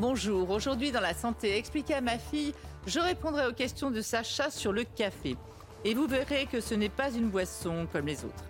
Bonjour, 0.00 0.48
aujourd'hui 0.48 0.92
dans 0.92 1.02
la 1.02 1.12
santé, 1.12 1.58
expliquez 1.58 1.92
à 1.92 2.00
ma 2.00 2.16
fille, 2.16 2.54
je 2.86 2.98
répondrai 2.98 3.46
aux 3.46 3.52
questions 3.52 3.90
de 3.90 4.00
Sacha 4.00 4.50
sur 4.50 4.72
le 4.72 4.84
café. 4.84 5.36
Et 5.84 5.92
vous 5.92 6.06
verrez 6.06 6.46
que 6.46 6.62
ce 6.62 6.72
n'est 6.72 6.88
pas 6.88 7.10
une 7.10 7.28
boisson 7.28 7.86
comme 7.92 8.06
les 8.06 8.24
autres. 8.24 8.44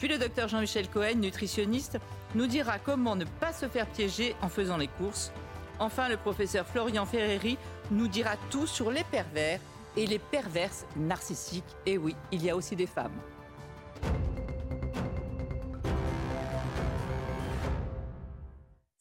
Puis 0.00 0.08
le 0.08 0.18
docteur 0.18 0.48
Jean-Michel 0.48 0.88
Cohen, 0.88 1.20
nutritionniste, 1.20 2.00
nous 2.34 2.48
dira 2.48 2.80
comment 2.80 3.14
ne 3.14 3.24
pas 3.24 3.52
se 3.52 3.68
faire 3.68 3.86
piéger 3.86 4.34
en 4.42 4.48
faisant 4.48 4.78
les 4.78 4.88
courses. 4.88 5.30
Enfin, 5.78 6.08
le 6.08 6.16
professeur 6.16 6.66
Florian 6.66 7.06
Ferreri 7.06 7.56
nous 7.92 8.08
dira 8.08 8.34
tout 8.50 8.66
sur 8.66 8.90
les 8.90 9.04
pervers 9.04 9.60
et 9.96 10.08
les 10.08 10.18
perverses 10.18 10.86
narcissiques. 10.96 11.76
Et 11.86 11.98
oui, 11.98 12.16
il 12.32 12.42
y 12.42 12.50
a 12.50 12.56
aussi 12.56 12.74
des 12.74 12.88
femmes. 12.88 13.14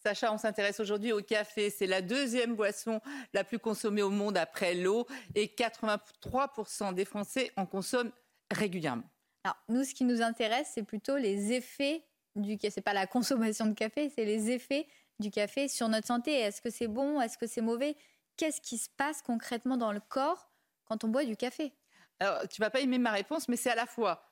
Sacha, 0.05 0.32
on 0.32 0.38
s'intéresse 0.38 0.80
aujourd'hui 0.80 1.14
au 1.14 1.23
café. 1.23 1.72
C'est 1.72 1.88
la 1.88 2.04
deuxième 2.04 2.55
boisson 2.55 3.02
la 3.34 3.43
plus 3.43 3.57
consommée 3.57 4.04
au 4.04 4.12
monde 4.12 4.38
après 4.38 4.76
l'eau 4.76 5.07
et 5.34 5.48
83% 5.48 6.93
des 6.93 7.05
Français 7.05 7.52
en 7.57 7.66
consomment 7.66 8.12
régulièrement. 8.52 9.10
Alors, 9.43 9.57
nous, 9.68 9.84
ce 9.84 9.96
qui 9.96 10.04
nous 10.04 10.21
intéresse, 10.21 10.70
c'est 10.76 10.84
plutôt 10.84 11.18
les 11.18 11.54
effets 11.54 12.04
du 12.35 12.55
café. 12.60 12.70
C'est 12.70 12.82
pas 12.82 12.93
la 12.93 13.07
consommation 13.07 13.65
de 13.65 13.74
café, 13.74 14.12
c'est 14.13 14.26
les 14.26 14.52
effets 14.52 14.85
du 15.18 15.32
café 15.32 15.68
sur 15.68 15.90
notre 15.90 16.05
santé. 16.05 16.34
Est-ce 16.34 16.62
que 16.62 16.70
c'est 16.70 16.87
bon? 16.87 17.20
Est-ce 17.20 17.40
que 17.40 17.48
c'est 17.48 17.62
mauvais? 17.62 17.96
Qu'est-ce 18.37 18.62
qui 18.62 18.77
se 18.77 18.90
passe 18.91 19.24
concrètement 19.24 19.76
dans 19.76 19.91
le 19.91 20.02
corps 20.02 20.52
quand 20.85 21.04
on 21.04 21.08
boit 21.08 21.26
du 21.26 21.35
café? 21.35 21.74
Alors, 22.20 22.48
tu 22.48 22.62
vas 22.62 22.70
pas 22.70 22.82
aimer 22.82 22.99
ma 22.99 23.12
réponse, 23.12 23.49
mais 23.49 23.58
c'est 23.58 23.71
à 23.71 23.76
la 23.76 23.87
fois 23.87 24.32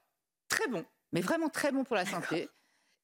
très 0.50 0.68
bon, 0.68 0.86
mais 1.14 1.22
vraiment 1.22 1.50
très 1.50 1.72
bon 1.72 1.84
pour 1.84 1.96
la 1.96 2.06
santé, 2.06 2.48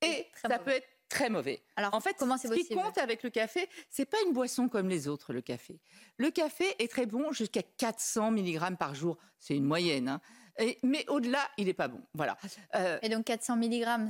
et 0.03 0.27
ça 0.35 0.49
mauvais. 0.49 0.63
peut 0.63 0.71
être 0.71 0.87
très 1.09 1.29
mauvais. 1.29 1.61
Alors, 1.75 1.93
En 1.93 1.99
fait, 1.99 2.15
comment 2.17 2.37
ce 2.37 2.47
qui 2.47 2.73
compte 2.73 2.97
avec 2.97 3.23
le 3.23 3.29
café, 3.29 3.67
c'est 3.89 4.05
pas 4.05 4.17
une 4.27 4.33
boisson 4.33 4.69
comme 4.69 4.87
les 4.87 5.07
autres, 5.07 5.33
le 5.33 5.41
café. 5.41 5.79
Le 6.17 6.29
café 6.31 6.65
est 6.79 6.89
très 6.89 7.05
bon 7.05 7.31
jusqu'à 7.33 7.63
400 7.77 8.31
mg 8.31 8.77
par 8.77 8.95
jour. 8.95 9.17
C'est 9.39 9.55
une 9.55 9.65
moyenne. 9.65 10.07
hein. 10.07 10.21
Et- 10.61 10.77
mais 10.83 11.05
au-delà, 11.07 11.39
il 11.57 11.67
n'est 11.67 11.73
pas 11.73 11.87
bon. 11.87 12.01
Voilà. 12.13 12.37
Euh, 12.75 12.99
Et 13.01 13.07
donc 13.07 13.23
400 13.23 13.55
mg, 13.55 14.09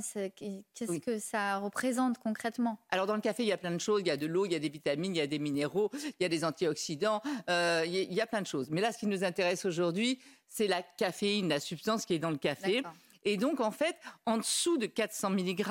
qu'est-ce 0.74 0.90
Oui. 0.90 1.00
que 1.00 1.20
ça 1.20 1.58
représente 1.58 2.18
concrètement? 2.18 2.80
Alors 2.90 3.06
dans 3.06 3.14
le 3.14 3.20
café, 3.20 3.44
il 3.44 3.48
y 3.48 3.52
a 3.52 3.56
plein 3.56 3.70
de 3.70 3.78
choses. 3.78 4.00
Il 4.00 4.08
y 4.08 4.10
a 4.10 4.16
de 4.16 4.26
l'eau, 4.26 4.46
il 4.46 4.52
y 4.52 4.56
a 4.56 4.58
des 4.58 4.68
vitamines, 4.68 5.14
il 5.14 5.18
y 5.18 5.22
a 5.22 5.28
des 5.28 5.38
minéraux, 5.38 5.90
il 5.94 6.14
y 6.22 6.24
a 6.24 6.28
des 6.28 6.44
antioxydants, 6.44 7.22
euh, 7.48 7.84
il 7.86 8.12
y 8.12 8.20
a 8.20 8.26
plein 8.26 8.42
de 8.42 8.48
choses. 8.48 8.68
Mais 8.70 8.80
là, 8.80 8.90
ce 8.92 8.98
qui 8.98 9.06
nous 9.06 9.22
intéresse 9.22 9.64
aujourd'hui, 9.64 10.18
c'est 10.48 10.66
la 10.66 10.82
caféine, 10.82 11.48
la 11.48 11.60
substance 11.60 12.04
qui 12.04 12.14
est 12.14 12.18
dans 12.18 12.30
le 12.32 12.36
café. 12.38 12.82
Et 13.24 13.36
donc, 13.36 13.60
en 13.60 13.70
fait, 13.70 13.96
en 14.26 14.38
dessous 14.38 14.78
de 14.78 14.86
400 14.86 15.30
mg, 15.30 15.64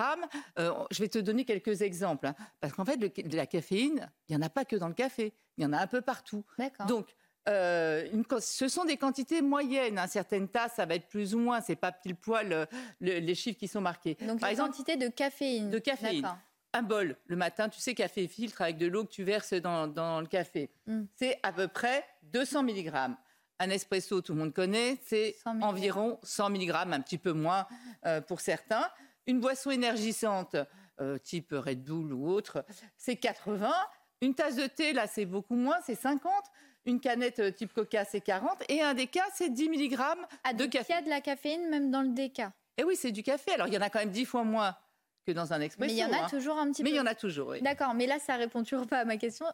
euh, 0.59 0.71
je 0.91 0.99
vais 0.99 1.07
te 1.09 1.19
donner 1.19 1.45
quelques 1.45 1.81
exemples. 1.81 2.27
hein. 2.27 2.35
parce 2.59 2.73
qu'en 2.73 2.85
fait, 2.85 2.97
le- 2.97 3.09
de 3.09 3.35
la 3.35 3.47
caféine, 3.47 4.11
il 4.27 4.35
n'y 4.35 4.41
en 4.43 4.45
a 4.45 4.49
pas 4.49 4.65
que 4.65 4.75
dans 4.75 4.87
le 4.87 4.93
café. 4.93 5.33
Il 5.57 5.63
y 5.63 5.67
en 5.67 5.73
a 5.73 5.77
un 5.79 5.87
peu 5.87 6.01
partout. 6.01 6.45
Donc, 6.87 7.07
euh, 7.47 8.07
une 8.13 8.23
ce 8.39 8.67
sont 8.67 8.85
des 8.85 8.97
quantités 8.97 9.41
moyennes. 9.41 9.97
hein. 9.97 10.07
Certaines 10.07 10.47
tasses, 10.47 10.73
ça 10.75 10.85
va 10.85 10.95
être 10.95 11.07
plus 11.07 11.33
ou 11.33 11.39
moins. 11.39 11.61
C'est 11.61 11.75
pas 11.75 11.91
pile 11.91 12.15
poil 12.15 12.53
euh, 12.53 12.65
le- 12.99 13.19
les 13.19 13.35
chiffres 13.35 13.57
qui 13.57 13.67
sont 13.67 13.81
marqués. 13.81 14.15
Donc, 14.21 14.39
Par 14.39 14.47
la 14.47 14.51
exemple, 14.51 14.71
quantité 14.71 14.95
de 14.97 15.07
caféine. 15.07 15.69
de 15.69 15.79
caféine. 15.79 16.29
Un 16.73 16.83
bol 16.83 17.17
le 17.25 17.35
matin, 17.35 17.67
tu 17.67 17.79
sais, 17.81 17.95
café 17.95 18.27
filtre 18.27 18.61
avec 18.61 18.77
de 18.77 18.85
l'eau 18.85 19.03
que 19.03 19.09
tu 19.09 19.23
verses 19.23 19.53
dans, 19.53 19.87
dans 19.87 20.21
le 20.21 20.27
café. 20.27 20.69
Mm. 20.85 21.01
C'est 21.15 21.39
à 21.41 21.51
peu 21.51 21.67
près 21.67 22.05
200 22.23 22.61
mg. 22.63 22.91
Un 23.59 23.69
espresso, 23.69 24.21
tout 24.21 24.33
le 24.33 24.39
monde 24.39 24.53
connaît, 24.53 24.97
c'est 25.05 25.35
100 25.43 25.55
mg. 25.55 25.63
environ 25.63 26.19
100 26.23 26.49
mg, 26.51 26.71
un 26.71 27.01
petit 27.01 27.17
peu 27.17 27.33
moins 27.33 27.67
euh, 28.05 28.21
pour 28.21 28.39
certains. 28.39 28.87
Une 29.27 29.39
boisson 29.41 29.69
énergisante, 29.71 30.55
euh, 31.01 31.17
type 31.17 31.51
Red 31.51 31.83
Bull 31.83 32.13
ou 32.13 32.29
autre, 32.29 32.63
c'est 32.97 33.17
80. 33.17 33.71
Une 34.21 34.33
tasse 34.33 34.55
de 34.55 34.65
thé, 34.67 34.93
là, 34.93 35.07
c'est 35.07 35.25
beaucoup 35.25 35.55
moins, 35.55 35.77
c'est 35.85 35.95
50. 35.95 36.31
Une 36.85 36.99
canette 37.01 37.39
euh, 37.39 37.51
type 37.51 37.73
Coca, 37.73 38.05
c'est 38.05 38.21
40. 38.21 38.63
Et 38.69 38.81
un 38.81 38.93
déca, 38.93 39.23
c'est 39.33 39.49
10 39.49 39.69
mg 39.69 39.97
Ah, 40.43 40.53
de 40.53 40.57
donc 40.63 40.73
il 40.73 40.77
y 40.77 40.79
café. 40.79 40.93
a 40.93 41.01
de 41.01 41.09
la 41.09 41.21
caféine 41.21 41.69
même 41.69 41.91
dans 41.91 42.01
le 42.01 42.09
déca. 42.09 42.53
Et 42.77 42.83
oui, 42.85 42.95
c'est 42.95 43.11
du 43.11 43.23
café. 43.23 43.51
Alors, 43.53 43.67
il 43.67 43.73
y 43.73 43.77
en 43.77 43.81
a 43.81 43.89
quand 43.89 43.99
même 43.99 44.09
10 44.11 44.25
fois 44.25 44.43
moins 44.45 44.75
que 45.27 45.33
dans 45.33 45.51
un 45.51 45.59
expresso. 45.59 45.87
Mais 45.93 45.93
il 45.93 45.99
y 46.01 46.05
en 46.05 46.13
a 46.17 46.23
hein. 46.23 46.27
toujours 46.29 46.57
un 46.57 46.71
petit 46.71 46.81
Mais 46.81 46.89
peu. 46.91 46.95
il 46.95 46.97
y 46.97 47.01
en 47.01 47.05
a 47.05 47.13
toujours, 47.15 47.49
oui. 47.49 47.61
D'accord, 47.61 47.93
mais 47.93 48.07
là, 48.07 48.19
ça 48.19 48.37
répond 48.37 48.63
toujours 48.63 48.87
pas 48.87 48.99
à 48.99 49.05
ma 49.05 49.17
question. 49.17 49.45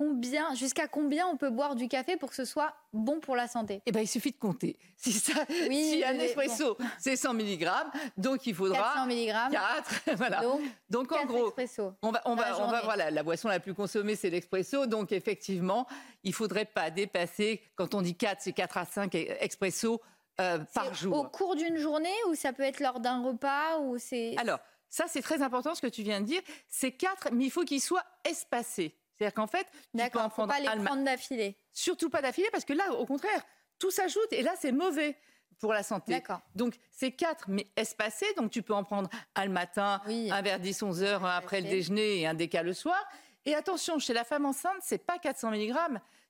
Combien, 0.00 0.54
jusqu'à 0.54 0.88
combien 0.88 1.26
on 1.26 1.36
peut 1.36 1.50
boire 1.50 1.74
du 1.76 1.86
café 1.86 2.16
pour 2.16 2.30
que 2.30 2.34
ce 2.34 2.46
soit 2.46 2.72
bon 2.94 3.20
pour 3.20 3.36
la 3.36 3.46
santé? 3.46 3.82
Eh 3.84 3.92
ben, 3.92 4.00
il 4.00 4.06
suffit 4.06 4.30
de 4.30 4.38
compter. 4.38 4.78
Si, 4.96 5.12
ça, 5.12 5.44
Oui, 5.68 5.90
si 5.92 6.04
un 6.04 6.18
espresso, 6.18 6.78
c'est 6.98 7.16
100 7.16 7.34
mg, 7.34 7.68
donc 8.16 8.46
il 8.46 8.54
faudra 8.54 8.94
400 8.94 9.06
mg. 9.06 9.52
4. 9.52 10.00
Voilà. 10.16 10.40
Donc, 10.40 10.62
Donc, 10.88 11.12
en 11.12 11.16
4 11.16 11.26
gros, 11.26 11.46
expresso. 11.48 11.92
on 12.00 12.12
va, 12.12 12.22
on 12.24 12.34
la 12.34 12.42
va, 12.42 12.48
on 12.48 12.50
va 12.52 12.56
journée. 12.64 12.80
voir 12.82 12.96
la, 12.96 13.10
la 13.10 13.22
boisson 13.22 13.48
la 13.48 13.60
plus 13.60 13.74
consommée, 13.74 14.16
c'est 14.16 14.30
l'expresso. 14.30 14.86
Donc, 14.86 15.12
effectivement, 15.12 15.86
il 16.24 16.32
faudrait 16.32 16.64
pas 16.64 16.90
dépasser, 16.90 17.60
quand 17.76 17.94
on 17.94 18.00
dit 18.00 18.14
4, 18.14 18.40
c'est 18.40 18.54
4 18.54 18.78
à 18.78 18.86
5 18.86 19.14
expresso 19.14 20.00
euh, 20.40 20.60
par 20.72 20.94
jour. 20.94 21.14
Au 21.14 21.24
cours 21.24 21.56
d'une 21.56 21.76
journée 21.76 22.08
ou 22.30 22.34
ça 22.34 22.54
peut 22.54 22.62
être 22.62 22.80
lors 22.80 23.00
d'un 23.00 23.22
repas 23.22 23.78
ou 23.80 23.98
c'est. 23.98 24.34
Alors, 24.38 24.60
ça, 24.88 25.04
c'est 25.08 25.22
très 25.22 25.42
important 25.42 25.74
ce 25.74 25.82
que 25.82 25.86
tu 25.86 26.02
viens 26.02 26.22
de 26.22 26.26
dire. 26.26 26.40
C'est 26.68 26.92
4, 26.92 27.32
mais 27.32 27.44
il 27.44 27.50
faut 27.50 27.64
qu'ils 27.64 27.82
soient 27.82 28.04
espacés. 28.24 28.94
C'est-à-dire 29.20 29.34
qu'en 29.34 29.46
fait, 29.46 29.66
tu 29.96 30.10
peux 30.10 30.18
en 30.18 30.22
faut 30.30 30.46
prendre 30.46 30.48
pas 30.54 30.60
les 30.60 30.82
prendre 30.82 31.04
d'affilée. 31.04 31.58
surtout 31.74 32.08
pas 32.08 32.22
d'affilée, 32.22 32.48
parce 32.50 32.64
que 32.64 32.72
là, 32.72 32.90
au 32.94 33.04
contraire, 33.04 33.44
tout 33.78 33.90
s'ajoute 33.90 34.32
et 34.32 34.40
là, 34.40 34.54
c'est 34.58 34.72
mauvais 34.72 35.14
pour 35.58 35.74
la 35.74 35.82
santé. 35.82 36.12
D'accord. 36.12 36.40
Donc, 36.54 36.76
c'est 36.90 37.12
quatre, 37.12 37.44
mais 37.48 37.66
espacés. 37.76 38.32
Donc, 38.38 38.50
tu 38.50 38.62
peux 38.62 38.72
en 38.72 38.82
prendre 38.82 39.10
un 39.34 39.44
le 39.44 39.50
matin, 39.50 40.00
Oui. 40.06 40.30
un 40.32 40.40
vers 40.40 40.58
10, 40.58 40.82
11 40.82 41.02
heures 41.02 41.26
après 41.26 41.60
le 41.60 41.68
déjeuner 41.68 42.20
et 42.20 42.26
un 42.26 42.32
déca 42.32 42.62
le 42.62 42.72
soir. 42.72 42.98
Et 43.44 43.54
attention, 43.54 43.98
chez 43.98 44.14
la 44.14 44.24
femme 44.24 44.46
enceinte, 44.46 44.78
c'est 44.80 45.04
pas 45.04 45.18
400 45.18 45.50
mg, 45.50 45.74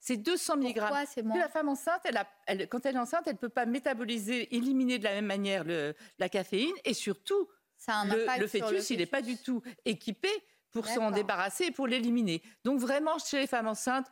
c'est 0.00 0.16
200 0.16 0.56
mg. 0.56 0.74
Pourquoi 0.80 1.06
c'est 1.06 1.22
Parce 1.22 1.26
moins 1.26 1.34
que 1.36 1.40
la 1.42 1.48
femme 1.48 1.68
enceinte, 1.68 2.00
elle 2.04 2.16
a- 2.16 2.26
elle- 2.48 2.68
quand 2.68 2.84
elle 2.86 2.96
est 2.96 3.00
enceinte, 3.00 3.22
elle 3.26 3.34
ne 3.34 3.38
peut 3.38 3.48
pas 3.48 3.66
métaboliser, 3.66 4.52
éliminer 4.56 4.98
de 4.98 5.04
la 5.04 5.12
même 5.12 5.26
manière 5.26 5.62
le- 5.62 5.94
la 6.18 6.28
caféine. 6.28 6.74
Et 6.84 6.94
surtout, 6.94 7.48
Ça 7.76 7.94
a 7.94 7.96
un 7.98 8.04
le, 8.06 8.46
fœtus, 8.48 8.90
il 8.90 8.98
n'est 8.98 9.06
pas 9.06 9.22
du 9.22 9.36
tout 9.38 9.62
équipé 9.84 10.28
pour 10.72 10.86
s'en 10.86 11.10
débarrasser 11.10 11.64
et 11.66 11.70
pour 11.70 11.86
l'éliminer. 11.86 12.42
Donc 12.64 12.78
vraiment, 12.80 13.18
chez 13.18 13.40
les 13.40 13.46
femmes 13.46 13.66
enceintes, 13.68 14.06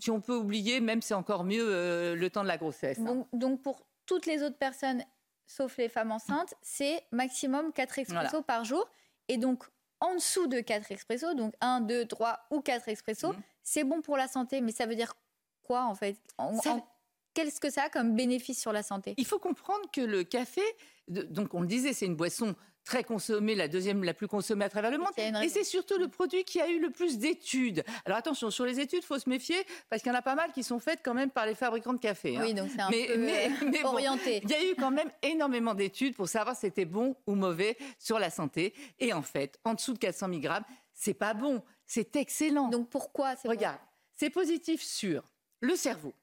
si 0.00 0.10
on 0.10 0.20
peut 0.20 0.34
oublier, 0.36 0.80
même 0.80 1.02
c'est 1.02 1.14
encore 1.14 1.44
mieux 1.44 1.64
euh, 1.64 2.14
le 2.16 2.30
temps 2.30 2.42
de 2.42 2.48
la 2.48 2.58
grossesse. 2.58 2.98
hein. 2.98 3.26
Donc, 3.32 3.62
pour 3.62 3.86
toutes 4.04 4.26
les 4.26 4.42
autres 4.42 4.58
personnes, 4.58 5.04
sauf 5.46 5.76
les 5.76 5.88
femmes 5.88 6.10
enceintes, 6.12 6.54
c'est 6.62 7.02
maximum 7.12 7.72
4 7.72 7.98
expressos 8.00 8.30
Voilà. 8.30 8.42
par 8.42 8.64
jour. 8.64 8.88
Et 9.28 9.36
donc, 9.36 9.64
en 10.00 10.14
dessous 10.14 10.46
de 10.48 10.60
4 10.60 10.90
expressos, 10.92 11.34
donc 11.34 11.54
1, 11.60 11.80
2, 11.82 12.04
3 12.06 12.40
ou 12.50 12.60
4 12.60 12.88
expressos, 12.88 13.32
Mhm. 13.34 13.42
c'est 13.62 13.84
bon 13.84 14.00
pour 14.02 14.16
la 14.16 14.26
santé. 14.28 14.60
Mais 14.60 14.72
ça 14.72 14.86
veut 14.86 14.96
dire 14.96 15.14
quoi 15.62 15.84
en 15.84 15.94
fait? 15.94 16.16
En- 16.38 16.54
Ça- 16.60 16.72
en- 16.74 16.88
Qu'est-ce 17.34 17.60
que 17.60 17.68
ça 17.70 17.82
a 17.84 17.88
comme 17.90 18.16
bénéfice 18.16 18.58
sur 18.60 18.72
la 18.72 18.82
santé? 18.82 19.12
Il 19.18 19.26
faut 19.26 19.38
comprendre 19.38 19.90
que 19.92 20.00
le 20.00 20.24
café, 20.24 20.62
donc 21.06 21.52
on 21.52 21.60
le 21.60 21.66
disait, 21.66 21.92
c'est 21.92 22.06
une 22.06 22.16
boisson 22.16 22.56
très 22.86 23.02
consommée, 23.04 23.54
la 23.56 23.66
deuxième 23.68 24.02
la 24.04 24.14
plus 24.14 24.28
consommée 24.28 24.64
à 24.64 24.68
travers 24.70 24.90
le 24.92 24.98
monde. 24.98 25.08
Il 25.18 25.36
Et 25.44 25.48
c'est 25.50 25.64
surtout 25.64 25.98
le 25.98 26.08
produit 26.08 26.44
qui 26.44 26.60
a 26.60 26.68
eu 26.70 26.78
le 26.80 26.90
plus 26.90 27.18
d'études. 27.18 27.84
Alors 28.06 28.16
attention, 28.16 28.50
sur 28.50 28.64
les 28.64 28.80
études, 28.80 29.02
faut 29.04 29.18
se 29.18 29.28
méfier 29.28 29.56
parce 29.90 30.00
qu'il 30.02 30.10
y 30.10 30.14
en 30.14 30.18
a 30.18 30.22
pas 30.22 30.36
mal 30.36 30.52
qui 30.52 30.62
sont 30.62 30.78
faites 30.78 31.00
quand 31.04 31.12
même 31.12 31.30
par 31.30 31.44
les 31.46 31.56
fabricants 31.56 31.92
de 31.92 31.98
café. 31.98 32.36
hein. 32.36 32.42
Oui, 32.44 32.54
donc 32.54 32.70
c'est 32.70 32.80
un 32.80 32.88
Mais- 32.88 33.06
peu 33.08 33.16
mais- 33.18 33.50
euh, 33.50 33.50
bon, 33.82 33.88
orienté. 33.88 34.40
Il 34.44 34.48
y 34.50 34.54
a 34.54 34.64
eu 34.64 34.74
quand 34.76 34.92
même 34.92 35.10
énormément 35.22 35.74
d'études 35.74 36.14
pour 36.14 36.28
savoir 36.28 36.54
si 36.54 36.62
c'était 36.62 36.84
bon 36.84 37.16
ou 37.26 37.34
mauvais 37.34 37.76
sur 37.98 38.18
la 38.20 38.30
santé. 38.30 38.72
Et 39.00 39.12
en 39.12 39.22
fait, 39.22 39.58
en 39.64 39.74
dessous 39.74 39.92
de 39.92 39.98
400 39.98 40.28
mg, 40.28 40.48
c'est 40.94 41.14
pas 41.14 41.34
bon, 41.34 41.62
c'est 41.84 42.14
excellent. 42.16 42.68
Donc 42.68 42.88
pourquoi 42.88 43.34
c'est 43.36 43.48
bon? 43.48 43.54
Regarde, 43.54 43.80
c'est 44.16 44.30
positif 44.30 44.80
sur 44.80 45.24
le 45.60 45.74
cerveau. 45.74 46.14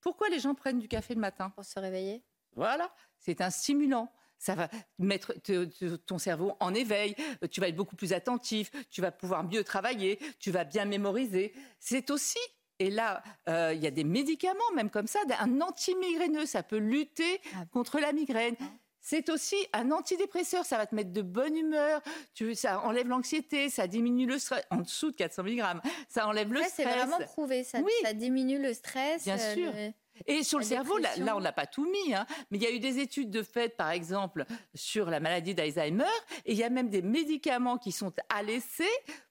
Pourquoi 0.00 0.30
les 0.30 0.38
gens 0.40 0.54
prennent 0.54 0.78
du 0.78 0.88
café 0.88 1.14
le 1.14 1.20
matin? 1.20 1.50
Pour 1.50 1.64
se 1.66 1.78
réveiller 1.78 2.22
Voilà, 2.56 2.90
c'est 3.18 3.42
un 3.42 3.50
stimulant. 3.50 4.10
Ça 4.40 4.54
va 4.56 4.68
mettre 4.98 5.34
te- 5.34 5.66
te- 5.66 5.96
ton 5.96 6.18
cerveau 6.18 6.54
en 6.60 6.72
éveil, 6.74 7.14
euh, 7.44 7.46
tu 7.46 7.60
vas 7.60 7.68
être 7.68 7.76
beaucoup 7.76 7.94
plus 7.94 8.12
attentif, 8.14 8.70
tu 8.90 9.00
vas 9.02 9.12
pouvoir 9.12 9.44
mieux 9.44 9.62
travailler, 9.62 10.18
tu 10.40 10.50
vas 10.50 10.64
bien 10.64 10.86
mémoriser. 10.86 11.52
C'est 11.78 12.10
aussi, 12.10 12.38
et 12.78 12.88
là, 12.90 13.22
euh, 13.50 13.72
il 13.74 13.80
y 13.82 13.86
a 13.86 13.90
des 13.90 14.02
médicaments 14.04 14.58
même 14.74 14.88
comme 14.90 15.06
ça, 15.06 15.20
un 15.38 15.60
anti-migraineux, 15.60 16.46
ça 16.46 16.62
peut 16.62 16.78
lutter 16.78 17.40
Ah. 17.54 17.64
contre 17.70 18.00
la 18.00 18.12
migraine. 18.12 18.56
Ah. 18.60 18.64
c'est 19.02 19.30
aussi 19.30 19.56
un 19.72 19.92
antidépresseur. 19.92 20.64
Ça 20.66 20.76
va 20.76 20.84
te 20.86 20.94
mettre 20.94 21.10
de 21.10 21.22
bonne 21.22 21.56
humeur. 21.56 22.02
Tu, 22.34 22.54
ça 22.54 22.80
enlève 22.84 23.08
l'anxiété, 23.08 23.70
ça 23.70 23.86
diminue 23.86 24.26
le 24.26 24.38
stress. 24.38 24.62
En 24.70 24.76
dessous 24.82 25.10
de 25.10 25.16
400 25.16 25.42
mg, 25.42 25.62
ça 26.08 26.26
enlève 26.28 26.52
le 26.52 26.60
stress. 26.60 26.72
C'est 26.76 26.84
vraiment 26.84 27.18
prouvé. 27.20 27.64
Ça, 27.64 27.78
Oui. 27.78 27.90
ça 28.02 28.12
diminue 28.12 28.60
le 28.60 28.74
stress. 28.74 29.24
Bien 29.24 29.38
euh, 29.38 29.54
sûr. 29.54 29.72
le- 29.72 29.92
Et 30.26 30.42
sur 30.42 30.58
le 30.58 30.64
cerveau, 30.64 30.98
là, 31.24 31.36
on 31.36 31.40
n'a 31.40 31.52
pas 31.52 31.66
tout 31.66 31.84
mis, 31.90 32.14
hein, 32.14 32.26
mais 32.50 32.58
il 32.58 32.62
y 32.62 32.66
a 32.66 32.70
eu 32.70 32.78
des 32.80 32.98
études 32.98 33.30
de 33.30 33.42
fait, 33.42 33.76
par 33.76 33.90
exemple, 33.90 34.44
sur 34.74 35.08
la 35.10 35.20
maladie 35.20 35.54
d'Alzheimer, 35.54 36.04
et 36.44 36.52
il 36.52 36.58
y 36.58 36.64
a 36.64 36.70
même 36.70 36.88
des 36.90 37.02
médicaments 37.02 37.78
qui 37.78 37.92
sont 37.92 38.12
à 38.28 38.42
laisser 38.42 38.88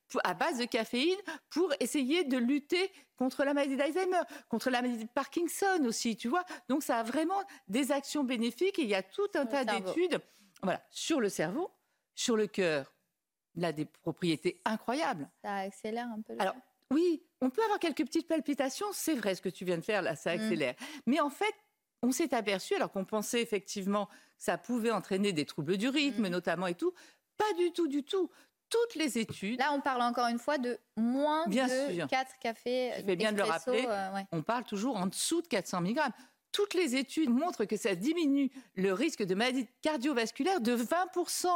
pour- 0.08 0.22
à 0.24 0.34
base 0.34 0.58
de 0.58 0.66
caféine 0.66 1.18
pour 1.52 1.72
essayer 1.80 2.24
de 2.24 2.38
lutter 2.38 2.92
contre 3.16 3.44
la 3.44 3.54
maladie 3.54 3.76
d'Alzheimer, 3.76 4.22
contre 4.48 4.70
la 4.72 4.82
maladie 4.82 5.04
de 5.06 5.10
Parkinson 5.10 5.84
aussi, 5.86 6.16
tu 6.18 6.28
vois. 6.30 6.44
Donc 6.68 6.82
ça 6.84 6.98
a 7.00 7.04
vraiment 7.04 7.42
des 7.68 7.92
actions 7.92 8.24
bénéfiques 8.24 8.80
et 8.80 8.84
il 8.84 8.90
y 8.90 8.96
a 8.96 9.04
tout 9.04 9.28
un 9.36 9.44
le 9.44 9.50
tas 9.50 9.66
d'études 9.66 10.20
voilà, 10.64 10.82
sur 10.90 11.20
le 11.22 11.30
cerveau, 11.30 11.70
sur 12.16 12.36
le 12.36 12.48
cœur. 12.48 12.94
Là, 13.56 13.72
des 13.74 13.86
propriétés 13.86 14.62
incroyables. 14.66 15.30
Ça 15.44 15.56
accélère 15.58 16.08
un 16.08 16.22
peu. 16.22 16.34
le- 16.34 16.42
Alors, 16.42 16.56
oui, 16.92 17.22
on 17.42 17.50
peut 17.50 17.64
avoir 17.64 17.80
quelques 17.80 18.06
petites 18.06 18.28
palpitations, 18.28 18.88
c'est 18.94 19.16
vrai 19.16 19.36
ce 19.36 19.42
que 19.42 19.50
tu 19.50 19.66
viens 19.66 19.78
de 19.78 19.84
faire 19.84 20.02
là, 20.02 20.16
ça 20.16 20.36
Mm. 20.36 20.40
accélère. 20.40 20.76
Mais 21.06 21.20
en 21.20 21.30
fait, 21.30 21.54
on 22.04 22.12
s'est 22.12 22.34
aperçu, 22.34 22.76
alors 22.76 22.92
qu'on 22.92 23.06
pensait 23.06 23.42
effectivement 23.42 24.06
que 24.08 24.12
ça 24.38 24.58
pouvait 24.58 24.92
entraîner 24.92 25.34
des 25.34 25.46
troubles 25.46 25.78
du 25.78 25.90
rythme 25.90 26.24
Mm. 26.28 26.32
notamment 26.32 26.68
et 26.68 26.76
tout, 26.76 26.94
pas 27.38 27.52
du 27.58 27.72
tout, 27.72 27.88
du 27.88 28.04
tout. 28.04 28.30
Toutes 28.70 28.94
les 28.96 29.18
études, 29.18 29.58
Là, 29.60 29.74
on 29.74 29.82
parle 29.82 30.02
encore 30.04 30.28
une 30.28 30.38
fois 30.38 30.60
de 30.60 30.78
moins 30.96 31.48
Bien 31.48 31.66
de 31.68 31.92
sûr. 31.94 32.08
4 32.08 32.38
cafés. 32.40 32.92
Tu 33.00 33.04
fais 33.06 33.16
bien 33.16 33.32
de 33.32 33.38
le 33.38 33.44
rappeler. 33.44 33.84
euh, 33.88 34.14
ouais. 34.14 34.26
on 34.32 34.44
parle 34.44 34.64
toujours 34.64 34.96
en 34.96 35.08
dessous 35.08 35.42
de 35.42 35.48
400 35.48 35.82
mg. 35.82 36.00
Toutes 36.52 36.74
les 36.74 36.96
études 36.96 37.30
montrent 37.30 37.66
que 37.66 37.78
ça 37.78 37.96
diminue 37.96 38.50
le 38.76 38.94
risque 38.94 39.24
de 39.24 39.36
maladie 39.36 39.68
cardiovasculaire 39.82 40.62
de 40.62 40.76
20%. 40.76 41.48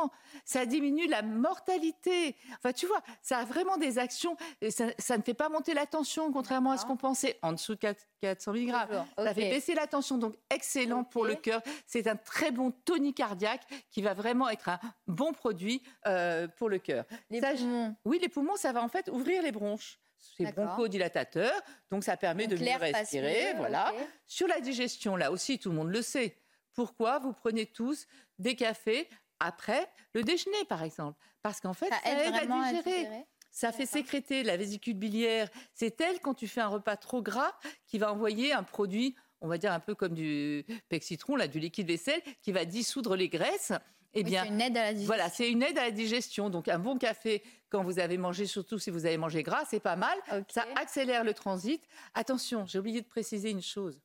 Ça 0.46 0.66
diminue 0.66 1.08
la 1.08 1.22
mortalité. 1.22 2.36
Enfin, 2.58 2.74
tu 2.74 2.86
vois, 2.86 3.02
ça 3.22 3.40
a 3.40 3.46
vraiment 3.46 3.78
des 3.78 3.98
actions. 3.98 4.38
Et 4.62 4.72
ça, 4.72 4.86
ça 5.00 5.18
ne 5.18 5.24
fait 5.24 5.34
pas 5.34 5.50
monter 5.50 5.74
la 5.74 5.86
tension, 5.86 6.32
contrairement 6.32 6.72
à 6.72 6.78
ce 6.78 6.84
qu'on 6.84 6.94
D'accord. 6.94 7.10
pensait, 7.10 7.40
en 7.42 7.54
dessous 7.54 7.76
de 7.76 7.80
4 7.80 8.08
400 8.24 8.54
mg. 8.54 8.72
Ça 9.18 9.34
fait 9.34 9.50
baisser 9.50 9.76
la 9.76 9.86
tension, 9.88 10.18
donc 10.18 10.36
excellent 10.50 11.04
pour 11.04 11.26
le 11.26 11.36
cœur. 11.36 11.62
C'est 11.86 12.08
un 12.08 12.16
très 12.16 12.52
bon 12.52 12.72
tonique 12.72 13.18
cardiaque 13.18 13.64
qui 13.92 14.02
va 14.02 14.14
vraiment 14.14 14.50
être 14.50 14.70
un 14.70 14.80
bon 15.08 15.34
produit 15.34 15.84
euh, 16.08 16.48
pour 16.48 16.70
le 16.70 16.80
cœur. 16.80 17.06
Les 17.30 17.42
Ça, 17.42 17.54
poumons. 17.54 17.96
Oui, 18.06 18.20
les 18.22 18.30
poumons, 18.30 18.56
ça 18.56 18.72
va 18.72 18.82
en 18.82 18.88
fait 18.88 19.10
ouvrir 19.10 19.42
les 19.42 19.52
bronches. 19.52 20.00
C'est 20.38 20.54
bronchodilatateur, 20.56 21.52
donc 21.92 22.04
ça 22.04 22.18
permet 22.18 22.48
Donc 22.48 22.60
de 22.60 22.64
mieux 22.66 22.76
respirer. 22.78 23.54
mieux, 23.54 23.58
voilà. 23.58 23.92
Sur 24.26 24.48
la 24.48 24.60
digestion, 24.62 25.16
là 25.16 25.32
aussi, 25.32 25.60
tout 25.60 25.70
le 25.70 25.76
monde 25.76 25.90
le 25.90 26.02
sait. 26.02 26.38
Pourquoi 26.74 27.20
vous 27.20 27.34
prenez 27.34 27.66
tous 27.66 28.08
des 28.40 28.56
cafés 28.56 29.08
après 29.40 29.88
le 30.14 30.24
déjeuner, 30.24 30.64
par 30.70 30.84
exemple? 30.84 31.20
Parce 31.42 31.60
qu'en 31.60 31.74
fait, 31.74 31.90
Ça 31.90 32.00
ça, 32.04 32.12
aide 32.26 32.34
à 32.36 32.72
digérer. 32.72 33.26
Ça 33.52 33.72
fait 33.72 33.86
sécréter 33.86 34.42
la 34.44 34.58
vésicule 34.58 34.96
biliaire. 34.96 35.50
C'est 35.76 36.00
elle, 36.02 36.20
quand 36.20 36.34
tu 36.34 36.48
fais 36.48 36.62
un 36.62 36.68
repas 36.68 36.98
trop 36.98 37.22
gras, 37.22 37.54
qui 37.86 38.00
va 38.00 38.12
envoyer 38.12 38.52
un 38.54 38.64
produit, 38.64 39.16
on 39.42 39.48
va 39.48 39.60
dire 39.60 39.72
un 39.72 39.80
peu 39.80 39.94
comme 39.94 40.14
du 40.16 40.66
pexitron, 40.90 41.36
là, 41.36 41.48
du 41.48 41.60
liquide 41.60 41.88
vaisselle, 41.88 42.22
qui 42.42 42.52
va 42.52 42.66
dissoudre 42.66 43.16
les 43.16 43.30
graisses. 43.30 43.74
Eh 44.16 44.20
Oui, 44.20 44.24
bien, 44.26 44.44
c'est 44.44 44.50
une 44.50 44.62
aide 44.62 44.78
à 44.78 44.82
la 44.84 44.94
digestion. 44.94 45.08
voilà, 45.08 45.30
c'est 45.30 45.52
une 45.52 45.64
aide 45.64 45.78
à 45.78 45.84
la 45.86 45.92
digestion. 45.92 46.50
Donc, 46.50 46.68
un 46.68 46.80
bon 46.80 46.98
café, 46.98 47.44
quand 47.74 47.84
vous 47.84 47.98
avez 47.98 48.20
mangé, 48.20 48.46
surtout 48.46 48.78
si 48.78 48.92
vous 48.92 49.08
avez 49.08 49.18
mangé 49.18 49.42
gras, 49.42 49.66
c'est 49.68 49.80
pas 49.80 49.96
mal. 49.96 50.16
Ça 50.48 50.64
accélère 50.76 51.24
le 51.24 51.34
transit. 51.34 51.82
Attention, 52.14 52.68
j'ai 52.68 52.78
oublié 52.78 53.02
de 53.02 53.08
préciser 53.08 53.50
une 53.50 53.64
chose. 53.64 54.00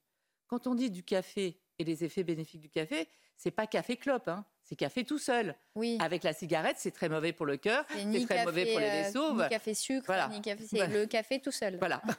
Quand 0.47 0.67
on 0.67 0.75
dit 0.75 0.91
du 0.91 1.03
café 1.03 1.61
et 1.79 1.85
les 1.85 2.03
effets 2.03 2.25
bénéfiques 2.25 2.63
du 2.63 2.71
café, 2.71 3.09
c'est 3.37 3.51
pas 3.51 3.67
café 3.67 3.99
clope, 3.99 4.27
hein. 4.27 4.47
c'est 4.65 4.75
café 4.75 5.05
tout 5.05 5.19
seul. 5.19 5.55
Oui. 5.75 5.99
Avec 6.01 6.25
la 6.25 6.33
cigarette, 6.33 6.77
c'est 6.79 6.93
très 6.93 7.11
mauvais 7.11 7.35
pour 7.35 7.45
le 7.45 7.59
cœur, 7.59 7.85
C'est 7.91 8.07
ni 8.07 8.25
très 8.25 8.37
café, 8.37 8.47
mauvais 8.47 8.67
pour 8.73 8.81
les 8.81 8.87
euh, 8.87 9.03
vaisseaux. 9.03 9.29
Ni 9.29 9.35
voilà. 9.35 9.49
café 9.51 9.75
sucre, 9.75 10.07
Voilà. 10.07 10.29
ni 10.29 10.41
café. 10.41 10.65
C'est 10.67 10.87
le 10.87 11.05
café 11.05 11.39
tout 11.39 11.53
seul. 11.53 11.77
Voilà. 11.79 12.01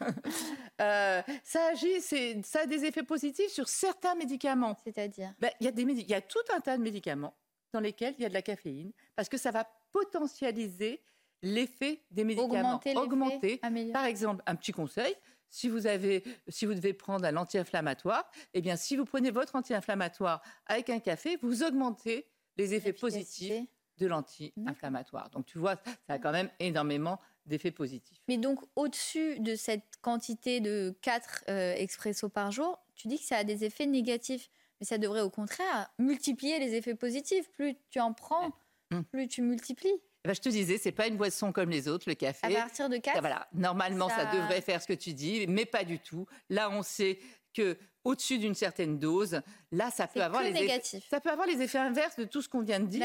Euh, 0.82 1.22
ça 1.44 1.60
agit, 1.74 2.00
c'est- 2.00 2.42
ça 2.46 2.62
a 2.62 2.66
des 2.66 2.86
effets 2.86 3.04
positifs 3.04 3.52
sur 3.52 3.68
certains 3.68 4.16
médicaments. 4.16 4.78
C'est-à-dire. 4.86 5.34
Ben, 5.40 5.52
Il 5.60 5.66
y, 5.66 5.68
a 5.68 5.72
des 5.74 5.84
y 5.84 6.14
a 6.14 6.22
tout 6.22 6.40
un 6.56 6.62
tas 6.62 6.78
de 6.78 6.82
médicaments 6.82 7.36
dans 7.74 7.82
lesquels 7.82 8.14
il 8.18 8.22
y 8.22 8.26
a 8.26 8.30
de 8.30 8.34
la 8.34 8.42
caféine, 8.42 8.94
parce 9.18 9.28
que 9.28 9.38
ça 9.38 9.52
va 9.52 9.68
potentialiser 9.92 11.02
l'effet 11.42 12.02
des 12.12 12.24
médicaments. 12.24 12.76
Augmenter 12.76 12.96
Augmenter. 12.96 13.62
Par 13.94 14.06
exemple, 14.06 14.44
un 14.46 14.56
petit 14.56 14.72
conseil, 14.72 15.16
si 15.50 15.68
vous, 15.68 15.88
avez, 15.88 16.24
si 16.48 16.66
vous 16.66 16.74
devez 16.74 16.94
prendre 16.94 17.26
un 17.26 17.36
anti-inflammatoire, 17.36 18.30
eh 18.54 18.62
bien, 18.62 18.76
si 18.76 18.96
vous 18.96 19.06
prenez 19.06 19.32
votre 19.32 19.56
anti-inflammatoire 19.56 20.42
avec 20.68 20.90
un 20.90 21.00
café, 21.00 21.38
vous 21.42 21.64
augmentez 21.64 22.28
les 22.58 22.74
effets 22.74 22.94
positifs 22.94 23.54
de 23.98 24.08
l'anti-inflammatoire. 24.08 25.30
Donc, 25.32 25.46
tu 25.46 25.58
vois, 25.58 25.76
ça 26.08 26.14
a 26.14 26.20
quand 26.20 26.32
même 26.32 26.50
énormément 26.60 27.20
d'effets 27.46 27.72
positifs. 27.72 28.22
Mais 28.28 28.38
donc, 28.38 28.60
au-dessus 28.76 29.40
de 29.40 29.56
cette 29.56 29.98
quantité 30.02 30.60
de 30.62 30.96
4 31.02 31.50
expressos 31.78 32.30
par 32.30 32.52
jour, 32.52 32.80
tu 32.96 33.08
dis 33.08 33.18
que 33.18 33.26
ça 33.26 33.38
a 33.38 33.44
des 33.44 33.64
effets 33.64 33.88
négatifs. 33.88 34.50
Mais 34.80 34.86
ça 34.86 34.98
devrait 34.98 35.22
au 35.22 35.30
contraire 35.30 35.92
multiplier 36.00 36.60
les 36.60 36.76
effets 36.76 36.96
positifs. 36.96 37.50
Plus 37.52 37.76
tu 37.90 38.00
en 38.00 38.14
prends, 38.14 38.52
Mm. 38.92 39.02
plus 39.04 39.28
tu 39.28 39.42
multiplies. 39.44 40.02
Ben, 40.26 40.36
je 40.36 40.42
te 40.42 40.50
disais, 40.50 40.78
c'est 40.78 40.92
pas 40.92 41.08
une 41.08 41.16
boisson 41.16 41.52
comme 41.52 41.70
les 41.70 41.88
autres, 41.88 42.06
le 42.08 42.16
café. 42.16 42.48
À 42.48 42.62
partir 42.62 42.90
de 42.90 42.98
4, 42.98 43.16
Ah, 43.18 43.20
Voilà, 43.22 43.48
normalement, 43.54 44.10
ça... 44.10 44.30
Ça- 44.30 44.36
devrait 44.38 44.62
faire 44.62 44.82
ce 44.82 44.88
que 44.88 44.94
tu 44.94 45.14
dis, 45.14 45.46
mais 45.48 45.66
pas 45.66 45.84
du 45.84 46.00
tout. 46.00 46.26
Là, 46.50 46.70
on 46.70 46.84
sait 46.84 47.20
que 47.54 47.78
au-dessus 48.04 48.38
d'une 48.38 48.54
certaine 48.56 49.00
dose, 49.00 49.42
là, 49.72 49.90
ça 49.92 50.08
peut 50.08 50.22
avoir 50.22 50.44
les 50.44 50.52
effets. 50.52 50.82
Ça 51.10 51.20
peut 51.20 51.30
avoir 51.30 51.48
les 51.48 51.62
effets 51.62 51.78
inverses 51.80 52.16
de 52.18 52.26
tout 52.26 52.42
ce 52.42 52.50
qu'on 52.50 52.62
vient 52.62 52.80
de 52.80 52.88
dire. 52.88 53.02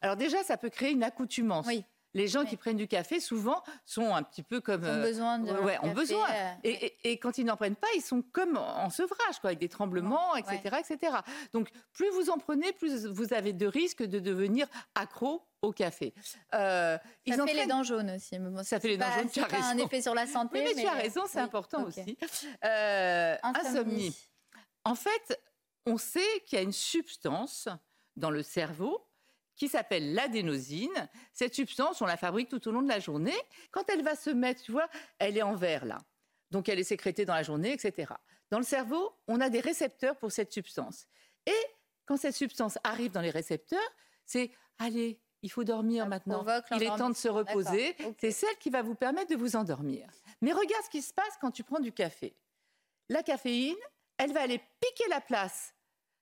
Alors 0.00 0.16
déjà, 0.16 0.42
ça 0.44 0.56
peut 0.56 0.70
créer 0.70 0.92
une 0.92 1.02
accoutumance. 1.02 1.66
Oui. 1.66 1.84
Les 2.14 2.28
gens 2.28 2.40
Oui. 2.42 2.46
qui 2.46 2.56
prennent 2.56 2.76
du 2.76 2.86
café, 2.88 3.18
souvent, 3.20 3.62
sont 3.84 4.14
un 4.14 4.22
petit 4.22 4.42
peu 4.44 4.60
comme... 4.60 4.82
Ils 4.84 4.88
ont 4.88 4.92
euh, 4.92 5.02
besoin 5.02 5.38
de. 5.40 5.52
ouais, 5.52 5.78
ont 5.78 5.82
café, 5.82 5.94
besoin. 5.94 6.30
euh, 6.30 6.52
Et, 6.62 6.86
et- 6.86 7.10
et 7.12 7.18
quand 7.18 7.38
ils 7.38 7.44
n'en 7.44 7.56
prennent 7.56 7.74
pas, 7.76 7.88
ils 7.96 8.02
sont 8.02 8.22
comme 8.22 8.56
en 8.56 8.88
sevrage, 8.90 9.40
quoi, 9.40 9.48
avec 9.50 9.58
des 9.58 9.68
tremblements, 9.68 10.32
Ouais. 10.34 10.40
etc., 10.40 10.76
etc. 10.88 11.16
Donc, 11.52 11.70
plus 11.92 12.08
vous 12.10 12.30
en 12.30 12.38
prenez, 12.38 12.72
plus 12.72 13.06
vous 13.06 13.34
avez 13.34 13.52
de 13.52 13.66
risques 13.66 14.02
de 14.04 14.20
devenir 14.20 14.66
accro 14.94 15.42
au 15.62 15.72
café. 15.72 16.14
Euh, 16.54 16.96
Ça 16.98 17.02
ils 17.26 17.34
fait 17.34 17.54
les 17.54 17.66
dents 17.66 17.82
jaunes 17.82 18.10
aussi. 18.12 18.38
bon, 18.38 18.62
Ça 18.62 18.78
fait 18.78 18.88
les 18.88 18.96
dents 18.98 19.10
jaunes, 19.16 19.30
tu 19.30 19.40
as 19.40 19.46
pas 19.46 19.56
un 19.56 19.72
raison. 19.72 19.86
effet 19.86 20.02
sur 20.02 20.14
la 20.14 20.26
santé. 20.26 20.62
Oui, 20.62 20.72
mais, 20.76 20.82
tu 20.82 20.86
as 20.88 20.92
raison, 20.92 21.22
c'est 21.26 21.38
oui, 21.38 21.44
important 21.44 21.82
ok. 21.82 21.88
aussi. 21.88 22.16
Euh, 22.64 23.36
Insomnie. 23.42 23.68
insomnie. 23.78 24.16
En 24.84 24.94
fait, 24.94 25.40
on 25.86 25.96
sait 25.96 26.20
qu'il 26.46 26.58
y 26.58 26.60
a 26.60 26.62
une 26.62 26.72
substance 26.72 27.68
dans 28.16 28.30
le 28.30 28.42
cerveau 28.42 29.04
qui 29.56 29.68
s'appelle 29.68 30.14
l'adénosine. 30.14 31.08
Cette 31.32 31.54
substance, 31.54 32.00
on 32.02 32.06
la 32.06 32.16
fabrique 32.16 32.48
tout 32.48 32.66
au 32.68 32.72
long 32.72 32.82
de 32.82 32.88
la 32.88 33.00
journée. 33.00 33.36
Quand 33.70 33.88
elle 33.88 34.02
va 34.02 34.16
se 34.16 34.30
mettre, 34.30 34.62
tu 34.62 34.72
vois, 34.72 34.88
elle 35.18 35.36
est 35.36 35.42
en 35.42 35.54
vert 35.54 35.84
là. 35.84 35.98
Donc 36.50 36.68
elle 36.68 36.78
est 36.78 36.84
sécrétée 36.84 37.24
dans 37.24 37.34
la 37.34 37.42
journée, 37.42 37.72
etc. 37.72 38.12
Dans 38.50 38.58
le 38.58 38.64
cerveau, 38.64 39.12
on 39.26 39.40
a 39.40 39.48
des 39.50 39.60
récepteurs 39.60 40.16
pour 40.16 40.30
cette 40.32 40.52
substance. 40.52 41.06
Et 41.46 41.52
quand 42.06 42.16
cette 42.16 42.34
substance 42.34 42.78
arrive 42.84 43.10
dans 43.12 43.20
les 43.20 43.30
récepteurs, 43.30 43.80
c'est 44.26 44.50
allez, 44.78 45.20
il 45.42 45.50
faut 45.50 45.64
dormir 45.64 46.06
maintenant. 46.06 46.44
Il 46.72 46.82
est 46.82 46.96
temps 46.96 47.10
de 47.10 47.16
se 47.16 47.28
reposer. 47.28 47.96
C'est 48.18 48.30
celle 48.30 48.56
qui 48.58 48.70
va 48.70 48.82
vous 48.82 48.94
permettre 48.94 49.30
de 49.30 49.36
vous 49.36 49.56
endormir. 49.56 50.08
Mais 50.40 50.52
regarde 50.52 50.84
ce 50.84 50.90
qui 50.90 51.02
se 51.02 51.12
passe 51.12 51.36
quand 51.40 51.50
tu 51.50 51.64
prends 51.64 51.80
du 51.80 51.92
café. 51.92 52.36
La 53.08 53.22
caféine, 53.22 53.76
elle 54.16 54.32
va 54.32 54.42
aller 54.42 54.58
piquer 54.80 55.08
la 55.10 55.20
place 55.20 55.74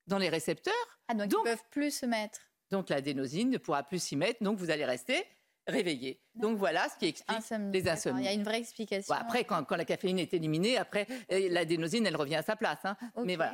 dans 0.06 0.18
les 0.18 0.28
récepteurs. 0.28 0.74
Ah, 1.08 1.14
donc, 1.14 1.28
Donc- 1.28 1.42
ils 1.44 1.50
peuvent 1.50 1.68
plus 1.70 1.90
se 1.96 2.06
mettre. 2.06 2.40
Donc 2.72 2.88
l'adénosine 2.88 3.50
ne 3.50 3.58
pourra 3.58 3.82
plus 3.84 4.02
s'y 4.02 4.16
mettre. 4.16 4.42
Donc 4.42 4.58
vous 4.58 4.70
allez 4.70 4.84
rester 4.86 5.24
réveillé. 5.68 6.18
Donc 6.34 6.56
voilà 6.58 6.88
ce 6.88 6.96
qui 6.96 7.06
explique 7.06 7.38
Insomnie. 7.38 7.70
les 7.72 7.88
insomnies. 7.88 8.22
Il 8.22 8.24
y 8.24 8.28
a 8.28 8.32
une 8.32 8.42
vraie 8.42 8.58
explication. 8.58 9.14
Bon, 9.14 9.20
après, 9.20 9.44
quand, 9.44 9.62
quand 9.64 9.76
la 9.76 9.84
caféine 9.84 10.18
est 10.18 10.34
éliminée, 10.34 10.76
après, 10.76 11.06
euh, 11.30 11.48
l'adénosine, 11.50 12.04
elle 12.06 12.16
revient 12.16 12.34
à 12.36 12.42
sa 12.42 12.56
place. 12.56 12.80
hein. 12.84 12.96
Mais 13.24 13.36
voilà. 13.36 13.52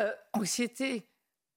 Euh, 0.00 0.10
anxiété, 0.32 1.06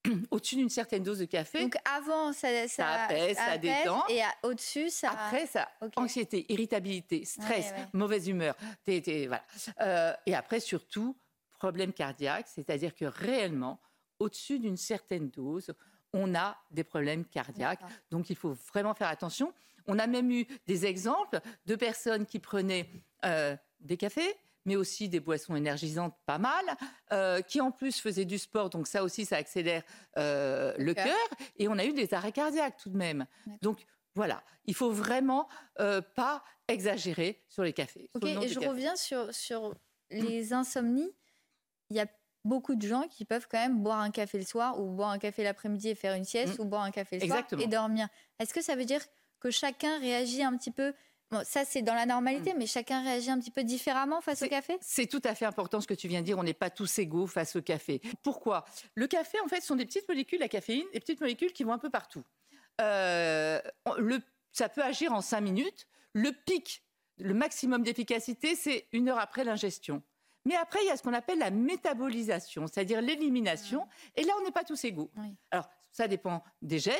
au-dessus 0.30 0.54
d'une 0.56 0.68
certaine 0.68 1.02
dose 1.02 1.18
de 1.18 1.24
café. 1.24 1.62
Donc 1.62 1.74
avant, 1.84 2.32
ça, 2.32 2.68
ça, 2.68 3.04
apaise, 3.04 3.36
ça 3.36 3.56
détend. 3.58 4.04
Et 4.08 4.20
au-dessus, 4.44 4.90
ça. 4.90 5.10
Après, 5.12 5.46
ça, 5.46 5.68
Ok. 5.80 5.92
anxiété, 5.96 6.44
irritabilité, 6.52 7.24
stress, 7.24 7.70
Ouais, 7.72 7.78
ouais. 7.78 7.86
mauvaise 7.94 8.28
humeur. 8.28 8.54
t'es- 8.84 9.26
voilà. 9.26 9.42
Euh, 9.80 10.12
et 10.26 10.34
après, 10.36 10.60
surtout, 10.60 11.16
problème 11.58 11.92
cardiaque, 11.92 12.46
c'est-à-dire 12.48 12.94
que 12.94 13.06
réellement, 13.06 13.80
au-dessus 14.20 14.60
d'une 14.60 14.76
certaine 14.76 15.28
dose, 15.30 15.72
on 16.12 16.34
a 16.34 16.56
des 16.70 16.84
problèmes 16.84 17.24
cardiaques. 17.24 17.82
Donc, 18.10 18.30
il 18.30 18.36
faut 18.36 18.56
vraiment 18.72 18.94
faire 18.94 19.08
attention. 19.08 19.52
On 19.86 19.98
a 19.98 20.06
même 20.06 20.30
eu 20.30 20.46
des 20.66 20.86
exemples 20.86 21.40
de 21.66 21.74
personnes 21.74 22.26
qui 22.26 22.38
prenaient 22.38 22.88
euh, 23.24 23.56
des 23.80 23.96
cafés, 23.96 24.34
mais 24.64 24.76
aussi 24.76 25.08
des 25.08 25.18
boissons 25.18 25.56
énergisantes 25.56 26.14
pas 26.24 26.38
mal, 26.38 26.64
euh, 27.12 27.40
qui 27.40 27.60
en 27.60 27.72
plus 27.72 28.00
faisaient 28.00 28.24
du 28.24 28.38
sport, 28.38 28.70
donc 28.70 28.86
ça 28.86 29.02
aussi, 29.02 29.24
ça 29.24 29.36
accélère 29.36 29.82
euh, 30.18 30.72
le 30.78 30.94
cœur. 30.94 31.04
cœur, 31.06 31.38
et 31.56 31.66
on 31.66 31.78
a 31.78 31.84
eu 31.84 31.92
des 31.92 32.14
arrêts 32.14 32.32
cardiaques 32.32 32.76
tout 32.76 32.90
de 32.90 32.96
même. 32.96 33.26
Donc, 33.60 33.84
voilà, 34.14 34.44
il 34.66 34.74
faut 34.74 34.92
vraiment 34.92 35.48
pas 36.14 36.44
exagérer 36.68 37.42
sur 37.48 37.64
les 37.64 37.72
cafés. 37.72 38.10
Ok, 38.14 38.24
et 38.24 38.48
je 38.48 38.54
cafés. 38.54 38.68
reviens 38.68 38.94
sur, 38.94 39.34
sur 39.34 39.74
les 40.10 40.52
insomnies. 40.52 41.10
Il 41.90 41.96
y 41.96 42.00
a 42.00 42.06
beaucoup 42.44 42.74
de 42.74 42.86
gens 42.86 43.06
qui 43.08 43.24
peuvent 43.24 43.46
quand 43.50 43.58
même 43.58 43.82
boire 43.82 44.00
un 44.00 44.10
café 44.10 44.38
le 44.38 44.44
soir 44.44 44.80
ou 44.80 44.90
boire 44.90 45.10
un 45.10 45.18
café 45.18 45.42
l'après-midi 45.44 45.88
et 45.90 45.94
faire 45.94 46.14
une 46.14 46.24
sieste 46.24 46.58
Mm. 46.58 46.62
ou 46.62 46.64
boire 46.64 46.82
un 46.82 46.90
café 46.90 47.16
le 47.18 47.22
Exactement. 47.24 47.60
soir 47.60 47.68
et 47.68 47.70
dormir. 47.70 48.08
Est-ce 48.38 48.52
que 48.52 48.62
ça 48.62 48.74
veut 48.76 48.84
dire 48.84 49.00
que 49.40 49.50
chacun 49.50 49.98
réagit 50.00 50.42
un 50.42 50.56
petit 50.56 50.70
peu? 50.70 50.92
Bon, 51.30 51.42
ça 51.46 51.64
c'est 51.64 51.80
dans 51.82 51.94
la 51.94 52.04
normalité, 52.04 52.52
mais 52.58 52.66
chacun 52.66 53.02
réagit 53.02 53.30
un 53.30 53.38
petit 53.40 53.50
peu 53.50 53.64
différemment 53.64 54.20
face 54.20 54.42
au 54.42 54.46
Mm. 54.46 54.50
Café? 54.50 54.76
C'est 54.80 55.06
tout 55.06 55.22
à 55.24 55.34
fait 55.34 55.46
important 55.46 55.80
ce 55.80 55.86
que 55.86 55.94
tu 55.94 56.08
viens 56.08 56.20
de 56.20 56.26
dire. 56.26 56.38
On 56.38 56.42
n'est 56.42 56.52
pas 56.52 56.68
tous 56.70 56.98
égaux 56.98 57.26
face 57.26 57.56
au 57.56 57.62
café. 57.62 58.00
Pourquoi? 58.22 58.64
Le 58.94 59.06
café, 59.06 59.38
en 59.40 59.48
fait, 59.48 59.60
ce 59.60 59.68
sont 59.68 59.76
des 59.76 59.86
petites 59.86 60.08
molécules, 60.08 60.40
la 60.40 60.48
caféine, 60.48 60.84
des 60.92 61.00
petites 61.00 61.20
molécules 61.20 61.52
qui 61.52 61.64
vont 61.64 61.72
un 61.72 61.78
peu 61.78 61.90
partout. 61.90 62.22
Euh, 62.80 63.60
le, 63.98 64.18
ça 64.50 64.68
peut 64.68 64.82
agir 64.82 65.12
en 65.12 65.20
5 65.20 65.40
minutes. 65.40 65.86
Le 66.12 66.32
pic, 66.32 66.82
le 67.18 67.32
maximum 67.34 67.82
d'efficacité, 67.82 68.54
c'est 68.56 68.86
une 68.92 69.08
heure 69.08 69.18
après 69.18 69.44
l'ingestion. 69.44 70.02
Mais 70.44 70.56
après, 70.56 70.80
il 70.82 70.86
y 70.86 70.90
a 70.90 70.96
ce 70.96 71.02
qu'on 71.02 71.12
appelle 71.12 71.38
la 71.38 71.50
métabolisation, 71.50 72.66
c'est-à-dire 72.66 73.00
l'élimination. 73.00 73.86
Et 74.16 74.24
là, 74.24 74.32
on 74.40 74.44
n'est 74.44 74.50
pas 74.50 74.64
tous 74.64 74.84
égaux. 74.84 75.10
Oui. 75.16 75.34
Alors, 75.50 75.68
ça 75.92 76.08
dépend 76.08 76.42
des 76.62 76.78
gènes, 76.78 76.94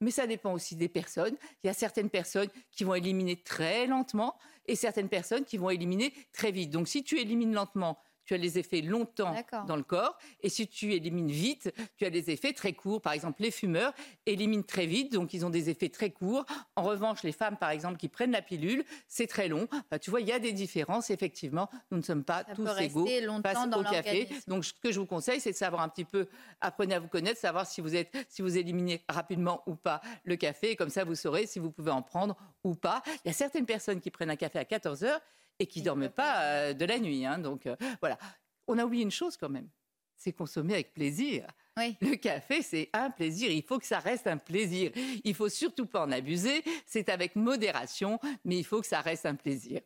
mais 0.00 0.10
ça 0.10 0.26
dépend 0.26 0.52
aussi 0.52 0.74
des 0.74 0.88
personnes. 0.88 1.36
Il 1.62 1.66
y 1.66 1.70
a 1.70 1.74
certaines 1.74 2.10
personnes 2.10 2.48
qui 2.70 2.84
vont 2.84 2.94
éliminer 2.94 3.36
très 3.36 3.86
lentement 3.86 4.36
et 4.66 4.74
certaines 4.74 5.08
personnes 5.08 5.44
qui 5.44 5.58
vont 5.58 5.70
éliminer 5.70 6.12
très 6.32 6.50
vite. 6.50 6.70
Donc, 6.70 6.88
si 6.88 7.04
tu 7.04 7.18
élimines 7.20 7.52
lentement, 7.52 7.98
tu 8.28 8.34
as 8.34 8.36
les 8.36 8.58
effets 8.58 8.82
longtemps 8.82 9.34
dans 9.66 9.76
le 9.76 9.82
corps. 9.82 10.18
Et 10.42 10.50
si 10.50 10.68
tu 10.68 10.92
élimines 10.92 11.30
vite, 11.30 11.72
tu 11.96 12.04
as 12.04 12.10
des 12.10 12.30
effets 12.30 12.52
très 12.52 12.74
courts. 12.74 13.00
Par 13.00 13.14
exemple, 13.14 13.40
les 13.40 13.50
fumeurs 13.50 13.94
éliminent 14.26 14.62
très 14.62 14.84
vite, 14.84 15.10
donc 15.14 15.32
ils 15.32 15.46
ont 15.46 15.50
des 15.50 15.70
effets 15.70 15.88
très 15.88 16.10
courts. 16.10 16.44
En 16.76 16.82
revanche, 16.82 17.22
les 17.22 17.32
femmes, 17.32 17.56
par 17.56 17.70
exemple, 17.70 17.96
qui 17.96 18.08
prennent 18.08 18.32
la 18.32 18.42
pilule, 18.42 18.84
c'est 19.06 19.26
très 19.26 19.48
long. 19.48 19.66
Enfin, 19.72 19.98
tu 19.98 20.10
vois, 20.10 20.20
il 20.20 20.26
y 20.26 20.32
a 20.32 20.38
des 20.38 20.52
différences, 20.52 21.08
effectivement. 21.08 21.70
Nous 21.90 21.96
ne 21.96 22.02
sommes 22.02 22.22
pas 22.22 22.44
Ça 22.44 22.54
tous 22.54 22.68
égaux 22.78 23.08
face 23.42 23.66
dans 23.70 23.80
au 23.80 23.82
café. 23.82 24.28
Donc, 24.46 24.66
ce 24.66 24.74
que 24.74 24.92
je 24.92 25.00
vous 25.00 25.06
conseille, 25.06 25.40
c'est 25.40 25.52
de 25.52 25.56
savoir 25.56 25.80
un 25.80 25.88
petit 25.88 26.04
peu, 26.04 26.28
apprenez 26.60 26.96
à 26.96 27.00
vous 27.00 27.08
connaître, 27.08 27.40
savoir 27.40 27.66
si 27.66 27.80
vous 27.80 27.96
êtes, 27.96 28.14
si 28.28 28.42
vous 28.42 28.58
éliminez 28.58 29.02
rapidement 29.08 29.62
ou 29.66 29.74
pas 29.74 30.02
le 30.24 30.36
café. 30.36 30.72
Et 30.72 30.76
comme 30.76 30.90
ça, 30.90 31.04
vous 31.04 31.14
saurez 31.14 31.46
si 31.46 31.60
vous 31.60 31.70
pouvez 31.70 31.92
en 31.92 32.02
prendre 32.02 32.36
ou 32.62 32.74
pas. 32.74 33.02
Il 33.24 33.28
y 33.28 33.30
a 33.30 33.34
certaines 33.34 33.64
personnes 33.64 34.02
qui 34.02 34.10
prennent 34.10 34.28
un 34.28 34.36
café 34.36 34.58
à 34.58 34.66
14 34.66 35.02
heures 35.04 35.20
et 35.58 35.66
qui 35.66 35.80
Ils 35.80 35.82
dorment 35.82 36.08
pas 36.22 36.42
euh, 36.42 36.74
de 36.74 36.84
la 36.84 36.98
nuit. 36.98 37.24
hein. 37.24 37.38
donc, 37.38 37.66
euh, 37.66 37.76
voilà. 38.00 38.18
On 38.66 38.78
a 38.78 38.84
oublié 38.84 39.02
une 39.02 39.10
chose 39.10 39.36
quand 39.36 39.48
même. 39.48 39.68
C'est 40.16 40.32
consommer 40.32 40.74
avec 40.74 40.92
plaisir. 40.92 41.46
Oui. 41.76 41.96
Le 42.00 42.16
café, 42.16 42.60
c'est 42.60 42.90
un 42.92 43.10
plaisir. 43.10 43.50
Il 43.50 43.62
faut 43.62 43.78
que 43.78 43.86
ça 43.86 44.00
reste 44.00 44.26
un 44.26 44.36
plaisir. 44.36 44.90
Il 45.22 45.34
faut 45.34 45.48
surtout 45.48 45.86
pas 45.86 46.02
en 46.02 46.10
abuser. 46.10 46.64
C'est 46.86 47.08
avec 47.08 47.36
modération, 47.36 48.18
mais 48.44 48.58
il 48.58 48.64
faut 48.64 48.80
que 48.80 48.86
ça 48.86 49.00
reste 49.00 49.26
un 49.26 49.36
plaisir. 49.36 49.80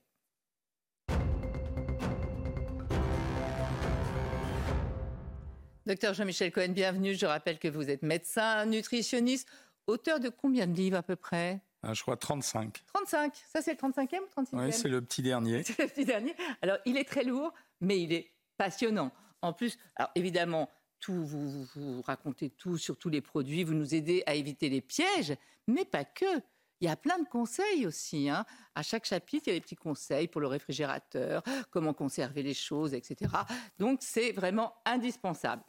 Docteur 5.85 6.15
Jean-Michel 6.15 6.51
Cohen, 6.51 6.69
bienvenue. 6.69 7.15
Je 7.15 7.27
rappelle 7.27 7.59
que 7.59 7.69
vous 7.69 7.91
êtes 7.91 8.03
médecin, 8.03 8.65
nutritionniste, 8.67 9.49
auteur 9.87 10.19
de 10.19 10.29
combien 10.29 10.67
de 10.67 10.75
livres 10.75 10.97
à 10.97 11.03
peu 11.03 11.17
près? 11.17 11.61
Je 11.93 12.03
crois 12.03 12.17
35. 12.17 12.83
35. 12.95 13.35
Ça, 13.53 13.63
c'est 13.63 13.73
le 13.73 13.79
35e 13.89 14.21
ou 14.21 14.43
36e 14.43 14.47
Oui, 14.53 14.73
c'est 14.73 14.89
le 14.89 15.03
petit 15.03 15.23
dernier. 15.23 15.63
c'est 15.65 15.79
le 15.79 15.89
petit 15.89 16.05
dernier. 16.05 16.35
Alors, 16.63 16.79
il 16.87 16.97
est 16.97 17.09
très 17.09 17.25
lourd, 17.25 17.53
mais 17.81 18.01
il 18.01 18.13
est 18.13 18.31
passionnant. 18.57 19.11
En 19.43 19.53
plus, 19.53 19.77
alors 19.97 20.11
évidemment, 20.15 20.71
tout, 21.01 21.25
vous, 21.25 21.51
vous, 21.51 21.65
vous 21.75 22.03
racontez 22.03 22.51
tout 22.51 22.79
sur 22.79 22.97
tous 22.97 23.09
les 23.09 23.21
produits, 23.21 23.65
vous 23.65 23.75
nous 23.75 23.95
aidez 23.95 24.23
à 24.27 24.35
éviter 24.35 24.69
les 24.69 24.81
pièges, 24.81 25.35
mais 25.67 25.85
pas 25.85 26.05
que. 26.05 26.41
Il 26.81 26.87
y 26.87 26.89
a 26.89 26.97
plein 26.97 27.19
de 27.19 27.29
conseils 27.29 27.87
aussi. 27.87 28.29
hein. 28.29 28.45
À 28.75 28.83
chaque 28.83 29.05
chapitre, 29.05 29.45
il 29.47 29.51
y 29.51 29.53
a 29.53 29.57
des 29.57 29.61
petits 29.61 29.77
conseils 29.77 30.27
pour 30.29 30.41
le 30.41 30.49
réfrigérateur, 30.49 31.43
comment 31.71 31.95
conserver 31.95 32.43
les 32.43 32.55
choses, 32.55 32.95
etc. 32.95 33.31
Donc, 33.79 34.01
c'est 34.03 34.33
vraiment 34.33 34.75
indispensable. 34.85 35.63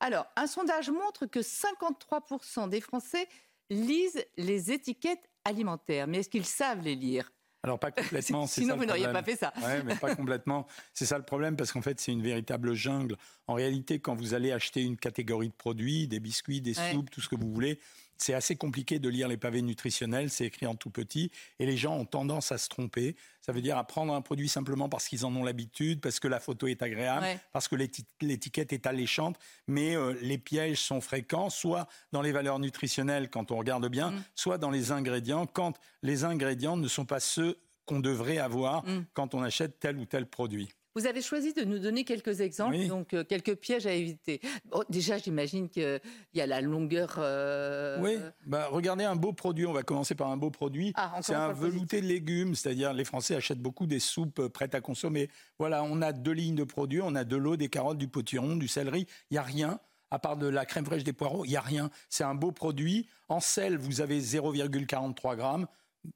Alors, 0.00 0.26
un 0.36 0.46
sondage 0.46 0.90
montre 0.90 1.26
que 1.26 1.40
53% 1.40 2.68
des 2.68 2.80
Français 2.80 3.28
lisent 3.68 4.24
les 4.36 4.72
étiquettes 4.72 5.29
alimentaires. 5.44 6.06
Mais 6.06 6.18
est-ce 6.18 6.28
qu'ils 6.28 6.46
savent 6.46 6.82
les 6.82 6.94
lire? 6.94 7.30
Alors 7.62 7.78
pas 7.78 7.90
complètement. 7.90 8.46
c'est 8.46 8.62
Sinon, 8.62 8.74
ça 8.74 8.76
vous 8.78 8.84
n'auriez 8.86 9.12
pas 9.12 9.22
fait 9.22 9.36
ça. 9.36 9.52
Ouais, 9.62 9.82
mais 9.82 9.94
pas 9.96 10.14
complètement. 10.14 10.66
C'est 10.94 11.06
ça 11.06 11.18
le 11.18 11.24
problème 11.24 11.56
parce 11.56 11.72
qu'en 11.72 11.82
fait, 11.82 12.00
c'est 12.00 12.12
une 12.12 12.22
véritable 12.22 12.72
jungle. 12.74 13.16
En 13.46 13.54
réalité, 13.54 13.98
quand 14.00 14.14
vous 14.14 14.32
allez 14.34 14.50
acheter 14.52 14.82
une 14.82 14.96
catégorie 14.96 15.48
de 15.48 15.54
produits, 15.54 16.08
des 16.08 16.20
biscuits, 16.20 16.60
des 16.62 16.78
Ouais. 16.78 16.92
soupes, 16.92 17.10
tout 17.10 17.20
ce 17.20 17.28
que 17.28 17.36
vous 17.36 17.52
voulez, 17.52 17.78
c'est 18.22 18.34
assez 18.34 18.56
compliqué 18.56 18.98
de 18.98 19.08
lire 19.08 19.28
les 19.28 19.36
pavés 19.36 19.62
nutritionnels. 19.62 20.30
C'est 20.30 20.44
écrit 20.46 20.66
en 20.66 20.74
tout 20.74 20.90
petit 20.90 21.30
et 21.58 21.66
les 21.66 21.76
gens 21.76 21.96
ont 21.96 22.04
tendance 22.04 22.52
à 22.52 22.58
se 22.58 22.68
tromper. 22.68 23.16
Ça 23.40 23.52
veut 23.52 23.62
dire 23.62 23.78
à 23.78 23.84
prendre 23.86 24.12
un 24.14 24.20
produit 24.20 24.48
simplement 24.48 24.88
parce 24.88 25.08
qu'ils 25.08 25.24
en 25.24 25.34
ont 25.34 25.42
l'habitude, 25.44 26.00
parce 26.00 26.20
que 26.20 26.28
la 26.28 26.40
photo 26.40 26.66
est 26.66 26.82
agréable, 26.82 27.22
Ouais. 27.24 27.38
parce 27.52 27.68
que 27.68 27.74
l'éti- 27.76 28.04
l'étiquette 28.20 28.72
est 28.72 28.86
alléchante. 28.86 29.36
Mais 29.66 29.96
euh, 29.96 30.14
les 30.20 30.38
pièges 30.38 30.78
sont 30.80 31.00
fréquents, 31.00 31.50
soit 31.50 31.88
dans 32.12 32.22
les 32.22 32.32
valeurs 32.32 32.58
nutritionnelles 32.58 33.30
quand 33.30 33.50
on 33.50 33.56
regarde 33.56 33.88
bien, 33.88 34.10
Mm. 34.10 34.22
soit 34.34 34.58
dans 34.58 34.70
les 34.70 34.92
ingrédients 34.92 35.46
quand 35.46 35.78
les 36.02 36.24
ingrédients 36.24 36.76
ne 36.76 36.88
sont 36.88 37.06
pas 37.06 37.20
ceux 37.20 37.58
qu'on 37.86 38.00
devrait 38.00 38.38
avoir 38.38 38.84
Mm. 38.86 39.06
quand 39.14 39.34
on 39.34 39.42
achète 39.42 39.80
tel 39.80 39.96
ou 39.98 40.04
tel 40.04 40.26
produit. 40.26 40.68
Vous 40.96 41.06
avez 41.06 41.22
choisi 41.22 41.52
de 41.54 41.62
nous 41.62 41.78
donner 41.78 42.04
quelques 42.04 42.40
exemples, 42.40 42.74
Oui. 42.76 42.88
donc 42.88 43.14
euh, 43.14 43.22
quelques 43.22 43.54
pièges 43.54 43.86
à 43.86 43.92
éviter. 43.92 44.40
Bon, 44.70 44.82
déjà, 44.88 45.18
j'imagine 45.18 45.68
qu'il 45.68 46.00
y 46.34 46.40
a 46.40 46.46
la 46.46 46.60
longueur. 46.60 47.14
euh, 47.18 47.98
Oui, 48.00 48.18
bah, 48.46 48.66
regardez 48.70 49.04
un 49.04 49.14
beau 49.14 49.32
produit. 49.32 49.66
On 49.66 49.72
va 49.72 49.84
commencer 49.84 50.16
par 50.16 50.28
un 50.30 50.36
beau 50.36 50.50
produit. 50.50 50.92
Ah, 50.96 51.20
C'est 51.22 51.34
un 51.34 51.52
velouté 51.52 52.00
de 52.00 52.06
légumes, 52.06 52.56
c'est-à-dire 52.56 52.92
les 52.92 53.04
Français 53.04 53.36
achètent 53.36 53.62
beaucoup 53.62 53.86
des 53.86 54.00
soupes 54.00 54.40
euh, 54.40 54.48
prêtes 54.48 54.74
à 54.74 54.80
consommer. 54.80 55.30
Voilà, 55.60 55.84
on 55.84 56.02
a 56.02 56.12
deux 56.12 56.32
lignes 56.32 56.56
de 56.56 56.64
produits, 56.64 57.00
on 57.02 57.14
a 57.14 57.22
de 57.22 57.36
l'eau, 57.36 57.56
des 57.56 57.68
carottes, 57.68 57.98
du 57.98 58.08
potiron, 58.08 58.56
du 58.56 58.66
céleri. 58.66 59.06
Il 59.30 59.34
n'y 59.34 59.38
a 59.38 59.42
rien. 59.42 59.78
À 60.10 60.18
part 60.18 60.36
de 60.36 60.48
la 60.48 60.66
crème 60.66 60.84
fraîche 60.84 61.04
des 61.04 61.12
poireaux, 61.12 61.44
il 61.44 61.50
n'y 61.50 61.56
a 61.56 61.60
rien. 61.60 61.88
C'est 62.08 62.24
un 62.24 62.34
beau 62.34 62.50
produit. 62.50 63.06
En 63.28 63.38
sel, 63.38 63.76
vous 63.78 64.00
avez 64.00 64.18
0,43 64.20 65.36
grammes. 65.36 65.66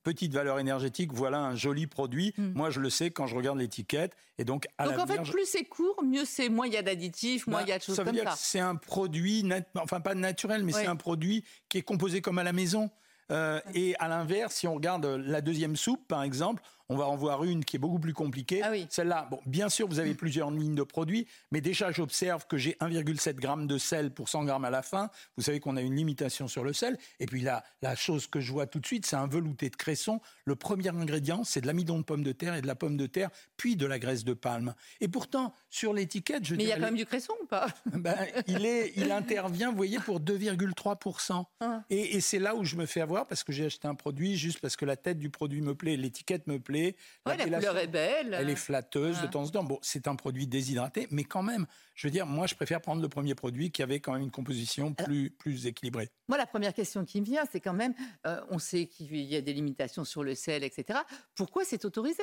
Petite 0.03 0.33
valeur 0.33 0.59
énergétique, 0.59 1.12
voilà 1.12 1.41
un 1.41 1.55
joli 1.55 1.87
produit. 1.87 2.33
Mm. 2.38 2.53
Moi, 2.55 2.71
je 2.71 2.81
le 2.81 2.88
sais 2.88 3.11
quand 3.11 3.26
je 3.26 3.37
regarde 3.37 3.59
l'étiquette. 3.59 4.17
Et 4.38 4.45
donc, 4.45 4.67
à 4.79 4.88
Donc 4.88 4.99
en 4.99 5.07
fait, 5.07 5.23
plus 5.31 5.47
c'est 5.47 5.64
court, 5.64 6.03
mieux 6.03 6.25
c'est, 6.25 6.49
moins 6.49 6.67
il 6.67 6.73
y 6.73 6.76
a 6.76 6.83
d'additifs, 6.83 7.47
moins 7.47 7.59
bah, 7.59 7.64
il 7.67 7.71
y 7.71 7.73
a 7.73 7.79
de 7.79 7.83
choses 7.83 7.97
ça 7.97 8.03
veut 8.03 8.07
comme 8.07 8.17
dire 8.17 8.25
ça. 8.31 8.37
que 8.37 8.38
c'est 8.43 8.61
un 8.61 8.76
produit, 8.76 9.45
nat- 9.45 9.61
enfin 9.76 10.00
pas 10.00 10.14
naturel, 10.14 10.64
mais 10.64 10.73
c'est 10.73 10.87
un 10.87 10.97
produit 10.97 11.45
qui 11.69 11.79
est 11.79 11.83
composé 11.83 12.21
comme 12.21 12.38
à 12.38 12.45
la 12.45 12.53
maison. 12.53 12.91
Euh, 13.31 13.61
et 13.73 13.95
à 13.97 14.09
l'inverse, 14.09 14.55
si 14.55 14.67
on 14.67 14.75
regarde 14.75 15.07
la 15.07 15.41
deuxième 15.41 15.76
soupe, 15.76 16.07
par 16.09 16.23
exemple, 16.23 16.62
on 16.88 16.97
va 16.97 17.07
en 17.07 17.17
voir 17.17 17.45
une 17.45 17.64
qui 17.64 17.76
est 17.76 17.79
beaucoup 17.79 17.99
plus 17.99 18.12
compliquée. 18.12 18.61
Ah 18.62 18.71
oui. 18.71 18.87
Celle-là, 18.91 19.26
bon, 19.31 19.41
bien 19.47 19.69
sûr, 19.69 19.88
vous 19.88 19.99
avez 19.99 20.14
plusieurs 20.14 20.50
lignes 20.50 20.75
de 20.75 20.83
produits, 20.83 21.26
mais 21.50 21.61
déjà, 21.61 21.91
j'observe 21.91 22.47
que 22.47 22.59
j'ai 22.59 22.73
1,7 22.81 23.41
g 23.41 23.67
de 23.67 23.79
sel 23.79 24.12
pour 24.12 24.29
100 24.29 24.45
grammes 24.45 24.64
à 24.64 24.71
la 24.71 24.83
fin. 24.83 25.11
Vous 25.37 25.43
savez 25.43 25.61
qu'on 25.61 25.76
a 25.76 25.81
une 25.81 25.97
limitation 25.97 26.47
sur 26.47 26.62
le 26.62 26.73
sel. 26.73 26.99
Et 27.21 27.26
puis 27.26 27.41
là, 27.41 27.64
la 27.81 27.95
chose 27.95 28.26
que 28.26 28.41
je 28.41 28.53
vois 28.53 28.67
tout 28.67 28.81
de 28.81 28.87
suite, 28.87 29.07
c'est 29.07 29.17
un 29.17 29.26
velouté 29.26 29.71
de 29.71 29.76
cresson. 29.76 30.21
Le 30.45 30.57
premier 30.57 30.88
ingrédient, 30.88 31.45
c'est 31.45 31.62
de 31.62 31.67
l'amidon 31.67 31.99
de 31.99 32.05
pomme 32.05 32.23
de 32.23 32.33
terre 32.33 32.55
et 32.55 32.61
de 32.61 32.67
la 32.67 32.75
pomme 32.75 32.97
de 32.97 33.07
terre, 33.07 33.31
puis 33.57 33.76
de 33.76 33.87
la 33.87 33.99
graisse 33.99 34.25
de 34.25 34.35
palme. 34.35 34.75
Et 35.00 35.09
pourtant, 35.09 35.55
sur 35.71 35.95
l'étiquette, 35.95 36.45
je 36.45 36.55
Mais 36.55 36.64
il 36.64 36.69
y 36.69 36.73
a 36.73 36.76
quand 36.76 36.83
même 36.83 36.97
du 36.97 37.07
cresson 37.07 37.33
ou 37.43 37.47
pas? 37.47 37.67
Ben, 38.05 38.17
il, 38.47 38.67
est, 38.67 38.93
il 38.97 39.11
intervient, 39.12 39.71
vous 39.71 39.76
voyez, 39.76 39.99
pour 39.99 40.21
2,3%. 40.21 41.45
Ah. 41.61 41.83
Et, 41.88 42.17
et 42.17 42.21
c'est 42.21 42.38
là 42.38 42.55
où 42.55 42.64
je 42.64 42.76
me 42.76 42.85
fais 42.85 43.00
avoir 43.00 43.26
parce 43.26 43.43
que 43.43 43.53
j'ai 43.53 43.64
acheté 43.64 43.88
un 43.88 43.95
produit 43.95 44.37
juste 44.37 44.61
parce 44.61 44.76
que 44.76 44.85
la 44.85 44.97
tête 44.97 45.19
du 45.19 45.31
produit 45.31 45.62
me 45.62 45.75
plaît, 45.75 45.97
l'étiquette 45.97 46.47
me 46.47 46.59
plaît. 46.59 46.74
Ouais, 46.83 47.37
La 47.37 47.45
couleur 47.45 47.78
est 47.78 47.87
belle. 47.87 48.37
Elle 48.38 48.50
est 48.50 48.57
flatteuse 48.57 49.21
de 49.23 49.26
temps 49.26 49.45
en 49.45 49.49
temps. 49.49 49.64
Bon, 49.64 49.78
c'est 49.83 50.09
un 50.09 50.16
produit 50.16 50.47
déshydraté, 50.47 51.09
mais 51.11 51.25
quand 51.25 51.43
même, 51.43 51.66
je 51.95 52.07
veux 52.07 52.11
dire, 52.11 52.26
moi, 52.26 52.47
je 52.47 52.54
préfère 52.54 52.81
prendre 52.81 53.00
le 53.00 53.09
premier 53.09 53.35
produit 53.35 53.71
qui 53.71 53.83
avait 53.83 54.00
quand 54.00 54.12
même 54.12 54.23
une 54.23 54.31
composition 54.31 54.93
plus, 54.93 55.31
plus 55.31 55.66
équilibrée. 55.66 56.11
Moi, 56.28 56.38
la 56.38 56.47
première 56.47 56.75
question 56.75 57.04
qui 57.04 57.21
me 57.21 57.26
vient, 57.26 57.45
c'est 57.50 57.61
quand 57.61 57.73
même, 57.73 57.95
euh, 58.26 58.40
on 58.50 58.59
sait 58.59 58.87
qu'il 58.87 59.14
y 59.16 59.37
a 59.37 59.40
des 59.40 59.52
limitations 59.52 60.04
sur 60.04 60.23
le 60.23 60.35
sel, 60.35 60.64
etc. 60.64 61.00
Pourquoi 61.35 61.64
c'est 61.64 61.85
autorisé? 61.85 62.23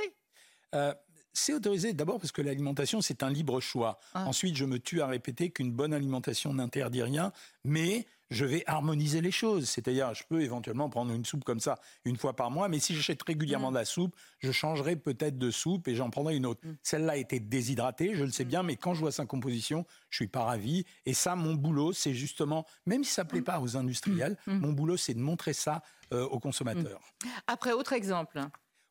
Euh, 0.73 0.93
c'est 1.33 1.53
autorisé 1.53 1.93
d'abord 1.93 2.19
parce 2.19 2.31
que 2.31 2.41
l'alimentation, 2.41 3.01
c'est 3.01 3.23
un 3.23 3.29
libre 3.29 3.59
choix. 3.61 3.99
Ah. 4.13 4.25
Ensuite, 4.27 4.55
je 4.55 4.65
me 4.65 4.79
tue 4.79 5.01
à 5.01 5.07
répéter 5.07 5.49
qu'une 5.49 5.71
bonne 5.71 5.93
alimentation 5.93 6.53
n'interdit 6.53 7.03
rien, 7.03 7.31
mais 7.63 8.05
je 8.29 8.45
vais 8.45 8.63
harmoniser 8.65 9.19
les 9.19 9.31
choses. 9.31 9.67
C'est-à-dire, 9.69 10.13
je 10.13 10.23
peux 10.23 10.41
éventuellement 10.41 10.89
prendre 10.89 11.13
une 11.13 11.25
soupe 11.25 11.43
comme 11.43 11.59
ça 11.59 11.79
une 12.05 12.15
fois 12.17 12.33
par 12.33 12.49
mois, 12.49 12.69
mais 12.69 12.79
si 12.79 12.95
j'achète 12.95 13.21
régulièrement 13.23 13.71
Mm. 13.71 13.73
de 13.73 13.79
la 13.79 13.85
soupe, 13.85 14.15
je 14.39 14.51
changerai 14.51 14.95
peut-être 14.95 15.37
de 15.37 15.51
soupe 15.51 15.87
et 15.89 15.95
j'en 15.95 16.09
prendrai 16.09 16.37
une 16.37 16.45
autre. 16.45 16.61
Mm. 16.65 16.75
Celle-là 16.83 17.17
était 17.17 17.39
déshydratée, 17.41 18.15
je 18.15 18.23
le 18.23 18.31
sais 18.31 18.45
bien, 18.45 18.63
mais 18.63 18.77
quand 18.77 18.93
je 18.93 19.01
vois 19.01 19.11
sa 19.11 19.25
composition, 19.25 19.85
je 20.09 20.15
suis 20.17 20.27
pas 20.27 20.43
ravi. 20.43 20.85
Et 21.05 21.13
ça, 21.13 21.35
mon 21.35 21.55
boulot, 21.55 21.91
c'est 21.93 22.13
justement, 22.13 22.65
même 22.85 23.03
si 23.03 23.11
ça 23.11 23.25
plaît 23.25 23.41
pas 23.41 23.59
aux 23.59 23.75
industriels, 23.75 24.37
Mm. 24.47 24.59
mon 24.59 24.71
boulot, 24.71 24.95
c'est 24.97 25.13
de 25.13 25.19
montrer 25.19 25.53
ça 25.53 25.81
euh, 26.13 26.25
aux 26.27 26.39
consommateurs. 26.39 27.01
Après, 27.47 27.71
autre 27.73 27.93
exemple. 27.93 28.39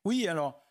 Oui, 0.04 0.26
alors, 0.26 0.62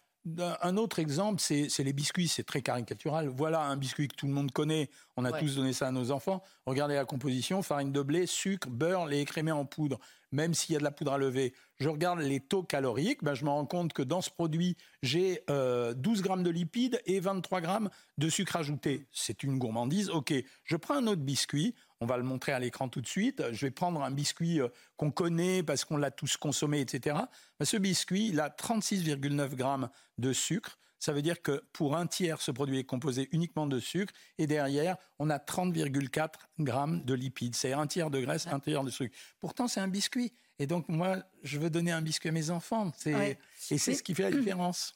un 0.62 0.78
autre 0.78 1.00
exemple, 1.00 1.42
c'est 1.42 1.70
les 1.80 1.94
biscuits, 1.94 2.28
c'est 2.28 2.44
très 2.44 2.62
caricatural. 2.62 3.28
Voilà 3.30 3.62
un 3.62 3.78
biscuit 3.78 4.08
que 4.08 4.16
tout 4.16 4.28
le 4.28 4.34
monde 4.34 4.52
connaît, 4.52 4.90
on 5.18 5.26
a 5.26 5.32
Ouais. 5.32 5.40
tous 5.40 5.56
donné 5.56 5.74
ça 5.74 5.88
à 5.88 5.92
nos 5.92 6.12
enfants. 6.12 6.44
Regardez 6.66 6.96
la 6.96 7.06
composition, 7.06 7.62
farine 7.62 7.92
de 7.92 8.02
blé, 8.02 8.26
sucre, 8.26 8.68
beurre, 8.70 9.06
lait 9.06 9.22
écrémé 9.22 9.52
en 9.52 9.66
poudre. 9.66 10.00
Même 10.32 10.54
s'il 10.54 10.74
y 10.74 10.76
a 10.76 10.80
de 10.80 10.84
la 10.84 10.92
poudre 10.92 11.14
à 11.14 11.18
lever, 11.18 11.54
je 11.80 11.90
regarde 11.90 12.20
les 12.20 12.40
taux 12.40 12.64
caloriques, 12.64 13.24
ben, 13.24 13.34
je 13.34 13.46
me 13.46 13.50
rends 13.50 13.66
compte 13.66 13.94
que 13.94 14.02
dans 14.02 14.22
ce 14.22 14.30
produit, 14.30 14.76
j'ai 15.02 15.44
12 15.48 15.50
euh, 15.50 15.94
grammes 16.22 16.44
de 16.44 16.50
lipides 16.50 17.02
et 17.06 17.20
23 17.20 17.62
grammes 17.62 17.90
de 18.18 18.30
sucre 18.30 18.56
ajouté. 18.56 19.06
C'est 19.12 19.44
une 19.44 19.58
gourmandise. 19.58 20.10
OK, 20.10 20.34
je 20.64 20.76
prends 20.76 20.96
un 20.96 21.08
autre 21.08 21.22
biscuit. 21.22 21.74
On 22.02 22.06
va 22.06 22.18
le 22.18 22.24
montrer 22.24 22.52
à 22.52 22.60
l'écran 22.60 22.90
tout 22.90 23.02
de 23.02 23.08
suite. 23.08 23.44
Je 23.52 23.66
vais 23.66 23.72
prendre 23.72 24.02
un 24.02 24.12
biscuit 24.12 24.62
euh, 24.62 24.68
qu'on 24.98 25.12
connaît 25.12 25.64
parce 25.64 25.86
qu'on 25.86 25.98
l'a 25.98 26.12
tous 26.12 26.38
consommé, 26.38 26.82
etc. 26.82 27.18
Ben, 27.60 27.66
ce 27.66 27.78
biscuit, 27.78 28.28
il 28.30 28.40
a 28.40 28.50
36,9 28.50 29.56
grammes 29.56 29.90
de 30.18 30.34
sucre. 30.34 30.78
Ça 31.00 31.14
veut 31.14 31.22
dire 31.22 31.42
que 31.42 31.64
pour 31.72 31.96
un 31.96 32.08
tiers, 32.08 32.42
ce 32.42 32.52
produit 32.52 32.80
est 32.80 32.84
composé 32.84 33.30
uniquement 33.32 33.68
de 33.68 33.80
sucre. 33.80 34.14
Et 34.38 34.48
derrière, 34.48 34.98
on 35.18 35.30
a 35.30 35.38
30,4 35.38 36.30
grammes 36.60 37.04
de 37.06 37.14
lipides. 37.14 37.56
C'est 37.56 37.74
un 37.74 37.88
tiers 37.88 38.10
de 38.10 38.20
graisse, 38.20 38.48
un 38.48 38.60
tiers 38.60 38.84
de 38.84 38.90
sucre. 38.90 39.16
Pourtant, 39.40 39.68
c'est 39.68 39.80
un 39.80 39.88
biscuit. 39.88 40.34
Et 40.62 40.68
donc, 40.68 40.90
moi, 40.90 41.24
je 41.42 41.58
veux 41.58 41.70
donner 41.70 41.94
un 41.94 42.02
biscuit 42.02 42.28
à 42.28 42.32
mes 42.34 42.50
enfants. 42.50 42.92
Et 43.06 43.38
c'est 43.56 43.78
ce 43.78 44.04
qui 44.04 44.14
fait 44.14 44.24
la 44.24 44.32
différence. 44.38 44.94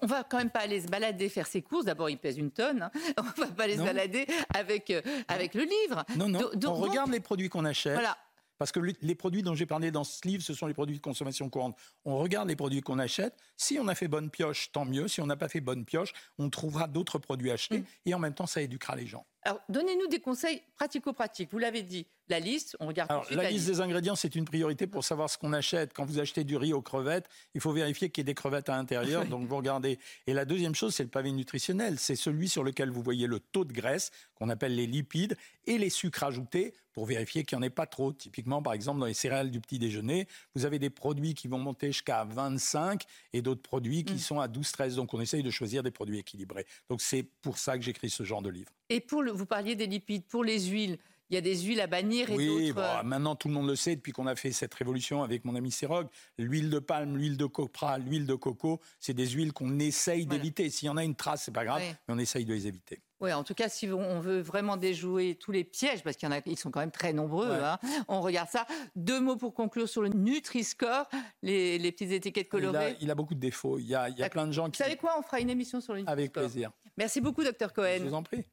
On 0.00 0.06
va 0.06 0.22
quand 0.22 0.38
même 0.38 0.50
pas 0.50 0.60
aller 0.60 0.80
se 0.80 0.86
balader, 0.86 1.28
faire 1.28 1.48
ses 1.48 1.60
courses. 1.60 1.86
D'abord, 1.86 2.08
il 2.08 2.18
pèse 2.18 2.38
une 2.38 2.52
tonne. 2.52 2.82
Hein. 2.82 2.90
On 3.18 3.22
va 3.22 3.48
pas 3.48 3.64
aller 3.64 3.76
se 3.76 3.82
balader 3.82 4.26
avec, 4.54 4.90
euh, 4.90 5.02
avec 5.26 5.54
le 5.54 5.64
livre. 5.64 6.04
Non, 6.16 6.28
non. 6.28 6.50
on 6.66 6.74
regarde 6.74 7.10
les 7.10 7.20
produits 7.20 7.48
qu'on 7.48 7.64
achète. 7.64 7.94
Voilà. 7.94 8.16
Parce 8.62 8.70
que 8.70 8.78
les 8.78 9.14
produits 9.16 9.42
dont 9.42 9.56
j'ai 9.56 9.66
parlé 9.66 9.90
dans 9.90 10.04
ce 10.04 10.24
livre, 10.24 10.40
ce 10.40 10.54
sont 10.54 10.68
les 10.68 10.72
produits 10.72 10.94
de 10.94 11.02
consommation 11.02 11.50
courante. 11.50 11.76
On 12.04 12.16
regarde 12.18 12.48
les 12.48 12.54
produits 12.54 12.80
qu'on 12.80 13.00
achète. 13.00 13.36
Si 13.56 13.76
on 13.80 13.88
a 13.88 13.96
fait 13.96 14.06
bonne 14.06 14.30
pioche, 14.30 14.70
tant 14.70 14.84
mieux. 14.84 15.08
Si 15.08 15.20
on 15.20 15.26
n'a 15.26 15.34
pas 15.34 15.48
fait 15.48 15.60
bonne 15.60 15.84
pioche, 15.84 16.12
on 16.38 16.48
trouvera 16.48 16.86
d'autres 16.86 17.18
produits 17.18 17.50
achetés. 17.50 17.80
Mm. 17.80 17.84
Et 18.06 18.14
en 18.14 18.20
même 18.20 18.34
temps, 18.34 18.46
ça 18.46 18.62
éduquera 18.62 18.94
les 18.94 19.08
gens. 19.08 19.26
Alors, 19.44 19.60
donnez-nous 19.68 20.06
des 20.06 20.20
conseils 20.20 20.62
pratico-pratiques. 20.76 21.50
Vous 21.50 21.58
l'avez 21.58 21.82
dit, 21.82 22.06
la 22.28 22.38
liste, 22.38 22.76
on 22.78 22.86
regarde 22.86 23.10
Alors, 23.10 23.26
la, 23.30 23.50
liste 23.50 23.66
des 23.66 23.80
ingrédients, 23.80 24.14
c'est 24.14 24.36
une 24.36 24.44
priorité 24.44 24.86
pour 24.86 25.04
savoir 25.04 25.28
ce 25.28 25.36
qu'on 25.36 25.52
achète. 25.52 25.92
Quand 25.92 26.04
vous 26.04 26.20
achetez 26.20 26.44
du 26.44 26.56
riz 26.56 26.72
aux 26.72 26.80
crevettes, 26.80 27.28
il 27.54 27.60
faut 27.60 27.72
vérifier 27.72 28.08
qu'il 28.10 28.22
y 28.22 28.22
ait 28.22 28.24
des 28.24 28.34
crevettes 28.34 28.68
à 28.68 28.76
l'intérieur. 28.76 29.26
donc, 29.26 29.46
vous 29.46 29.56
regardez. 29.56 29.98
Et 30.28 30.32
la 30.32 30.44
deuxième 30.44 30.76
chose, 30.76 30.94
c'est 30.94 31.02
le 31.02 31.08
pavé 31.08 31.32
nutritionnel. 31.32 31.98
C'est 31.98 32.14
celui 32.14 32.48
sur 32.48 32.62
lequel 32.62 32.90
vous 32.90 33.02
voyez 33.02 33.26
le 33.26 33.40
taux 33.40 33.64
de 33.64 33.72
graisse, 33.72 34.12
qu'on 34.36 34.48
appelle 34.48 34.76
les 34.76 34.86
lipides, 34.86 35.36
et 35.66 35.78
les 35.78 35.90
sucres 35.90 36.24
ajoutés 36.24 36.74
pour 36.92 37.06
vérifier 37.06 37.44
qu'il 37.44 37.56
n'y 37.58 37.64
en 37.64 37.66
ait 37.66 37.70
pas 37.70 37.86
trop. 37.86 38.12
Typiquement, 38.12 38.62
par 38.62 38.72
exemple, 38.72 39.00
dans 39.00 39.06
les 39.06 39.14
céréales 39.14 39.50
du 39.50 39.60
petit 39.60 39.78
déjeuner, 39.78 40.26
vous 40.54 40.64
avez 40.64 40.78
des 40.78 40.90
produits 40.90 41.34
qui 41.34 41.48
vont 41.48 41.58
monter 41.58 41.88
jusqu'à 41.88 42.24
25 42.24 43.04
et 43.32 43.42
d'autres 43.42 43.62
produits 43.62 44.04
qui 44.04 44.14
mm. 44.14 44.18
sont 44.18 44.40
à 44.40 44.48
12-13. 44.48 44.96
Donc, 44.96 45.14
on 45.14 45.20
essaye 45.20 45.42
de 45.42 45.50
choisir 45.50 45.82
des 45.82 45.90
produits 45.90 46.18
équilibrés. 46.18 46.66
Donc, 46.88 47.00
c'est 47.00 47.22
pour 47.22 47.58
ça 47.58 47.78
que 47.78 47.84
j'écris 47.84 48.10
ce 48.10 48.22
genre 48.22 48.42
de 48.42 48.50
livre. 48.50 48.70
Et 48.88 49.00
pour 49.00 49.22
vous 49.32 49.46
parliez 49.46 49.74
des 49.74 49.86
lipides, 49.86 50.24
pour 50.26 50.44
les 50.44 50.60
huiles, 50.60 50.98
il 51.32 51.34
y 51.34 51.38
a 51.38 51.40
des 51.40 51.62
huiles 51.62 51.80
à 51.80 51.86
bannir 51.86 52.28
et 52.30 52.36
oui, 52.36 52.46
d'autres. 52.46 52.60
Oui, 52.60 52.72
euh, 52.76 53.02
maintenant 53.04 53.34
tout 53.34 53.48
le 53.48 53.54
monde 53.54 53.66
le 53.66 53.74
sait 53.74 53.96
depuis 53.96 54.12
qu'on 54.12 54.26
a 54.26 54.36
fait 54.36 54.52
cette 54.52 54.74
révolution 54.74 55.22
avec 55.22 55.46
mon 55.46 55.54
ami 55.54 55.70
Serog. 55.70 56.08
L'huile 56.36 56.68
de 56.68 56.78
palme, 56.78 57.16
l'huile 57.16 57.38
de 57.38 57.46
copra, 57.46 57.96
l'huile 57.96 58.26
de 58.26 58.34
coco, 58.34 58.82
c'est 59.00 59.14
des 59.14 59.28
huiles 59.28 59.54
qu'on 59.54 59.78
essaye 59.78 60.26
d'éviter. 60.26 60.68
S'il 60.68 60.86
y 60.86 60.88
en 60.90 60.98
a 60.98 61.04
une 61.04 61.14
trace, 61.14 61.44
c'est 61.44 61.54
pas 61.54 61.64
grave, 61.64 61.80
mais 61.80 62.14
on 62.14 62.18
essaye 62.18 62.44
de 62.44 62.52
les 62.52 62.66
éviter. 62.66 63.00
Oui, 63.20 63.32
en 63.32 63.44
tout 63.44 63.54
cas, 63.54 63.70
si 63.70 63.88
on 63.88 64.20
veut 64.20 64.40
vraiment 64.40 64.76
déjouer 64.76 65.36
tous 65.36 65.52
les 65.52 65.64
pièges, 65.64 66.02
parce 66.02 66.16
qu'il 66.16 66.28
y 66.28 66.32
en 66.32 66.34
a, 66.34 66.40
ils 66.44 66.58
sont 66.58 66.70
quand 66.70 66.80
même 66.80 66.90
très 66.90 67.14
nombreux, 67.14 67.50
hein, 67.50 67.78
on 68.08 68.20
regarde 68.20 68.50
ça. 68.50 68.66
Deux 68.94 69.20
mots 69.20 69.36
pour 69.36 69.54
conclure 69.54 69.88
sur 69.88 70.02
le 70.02 70.10
Nutri-Score, 70.10 71.08
les, 71.40 71.78
petites 71.92 72.10
étiquettes 72.10 72.50
colorées. 72.50 72.96
Il 73.00 73.10
a, 73.10 73.14
beaucoup 73.14 73.34
de 73.34 73.40
défauts. 73.40 73.78
Il 73.78 73.86
y 73.86 73.94
a, 73.94 74.10
il 74.10 74.28
plein 74.28 74.46
de 74.46 74.52
gens 74.52 74.68
qui. 74.68 74.82
Vous 74.82 74.84
savez 74.84 74.96
quoi 74.96 75.14
On 75.18 75.22
fera 75.22 75.40
une 75.40 75.48
émission 75.48 75.80
sur 75.80 75.94
le 75.94 76.00
Nutri-Score. 76.00 76.12
Avec 76.12 76.32
plaisir. 76.32 76.72
Merci 76.98 77.22
beaucoup, 77.22 77.42
docteur 77.42 77.72
Cohen. 77.72 78.00
Je 78.00 78.04
vous 78.04 78.14
en 78.14 78.22
prie. 78.22 78.44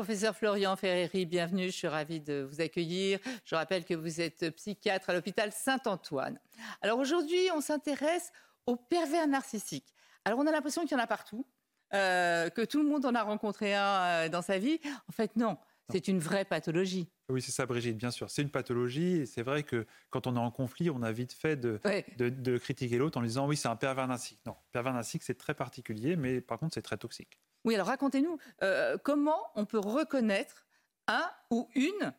Professeur 0.00 0.34
Florian 0.34 0.76
Ferreri, 0.76 1.26
bienvenue. 1.26 1.66
Je 1.66 1.76
suis 1.76 1.86
ravie 1.86 2.20
de 2.20 2.48
vous 2.50 2.62
accueillir. 2.62 3.18
Je 3.44 3.54
rappelle 3.54 3.84
que 3.84 3.92
vous 3.92 4.22
êtes 4.22 4.48
psychiatre 4.56 5.10
à 5.10 5.12
l'hôpital 5.12 5.52
Saint-Antoine. 5.52 6.40
Alors 6.80 6.98
aujourd'hui, 6.98 7.50
on 7.54 7.60
s'intéresse 7.60 8.32
aux 8.64 8.76
pervers 8.76 9.28
narcissiques. 9.28 9.92
Alors 10.24 10.38
on 10.38 10.46
a 10.46 10.52
l'impression 10.52 10.86
qu'il 10.86 10.92
y 10.92 10.94
en 10.94 11.04
a 11.04 11.06
partout, 11.06 11.44
euh, 11.92 12.48
que 12.48 12.62
tout 12.62 12.82
le 12.82 12.88
monde 12.88 13.04
en 13.04 13.14
a 13.14 13.22
rencontré 13.22 13.74
un 13.74 13.82
euh, 13.82 14.28
dans 14.30 14.40
sa 14.40 14.56
vie. 14.56 14.80
En 15.06 15.12
fait, 15.12 15.36
non. 15.36 15.58
C'est 15.92 16.08
une 16.08 16.18
vraie 16.18 16.46
pathologie. 16.46 17.10
Oui, 17.28 17.42
c'est 17.42 17.52
ça, 17.52 17.66
Brigitte, 17.66 17.98
bien 17.98 18.10
sûr. 18.10 18.30
C'est 18.30 18.40
une 18.40 18.50
pathologie. 18.50 19.26
C'est 19.26 19.42
vrai 19.42 19.64
que 19.64 19.86
quand 20.08 20.26
on 20.26 20.34
est 20.34 20.38
en 20.38 20.50
conflit, 20.50 20.88
on 20.88 21.02
a 21.02 21.12
vite 21.12 21.34
fait 21.34 21.56
de, 21.56 21.78
de, 22.16 22.56
critiquer 22.56 22.96
l'autre 22.96 23.18
en 23.18 23.20
lui 23.20 23.28
disant 23.28 23.46
oui, 23.46 23.58
c'est 23.58 23.68
un 23.68 23.76
pervers 23.76 24.08
narcissique. 24.08 24.40
Non, 24.46 24.56
pervers 24.72 24.94
narcissique, 24.94 25.24
c'est 25.24 25.36
très 25.36 25.52
particulier, 25.52 26.16
mais 26.16 26.40
par 26.40 26.58
contre, 26.58 26.72
c'est 26.72 26.80
très 26.80 26.96
toxique. 26.96 27.38
Oui, 27.64 27.74
alors 27.74 27.88
racontez-nous, 27.88 28.38
euh, 28.62 28.96
comment 29.02 29.38
on 29.54 29.66
peut 29.66 29.78
reconnaître 29.78 30.66
un 31.08 31.28
ou 31.50 31.68
une 31.74 32.12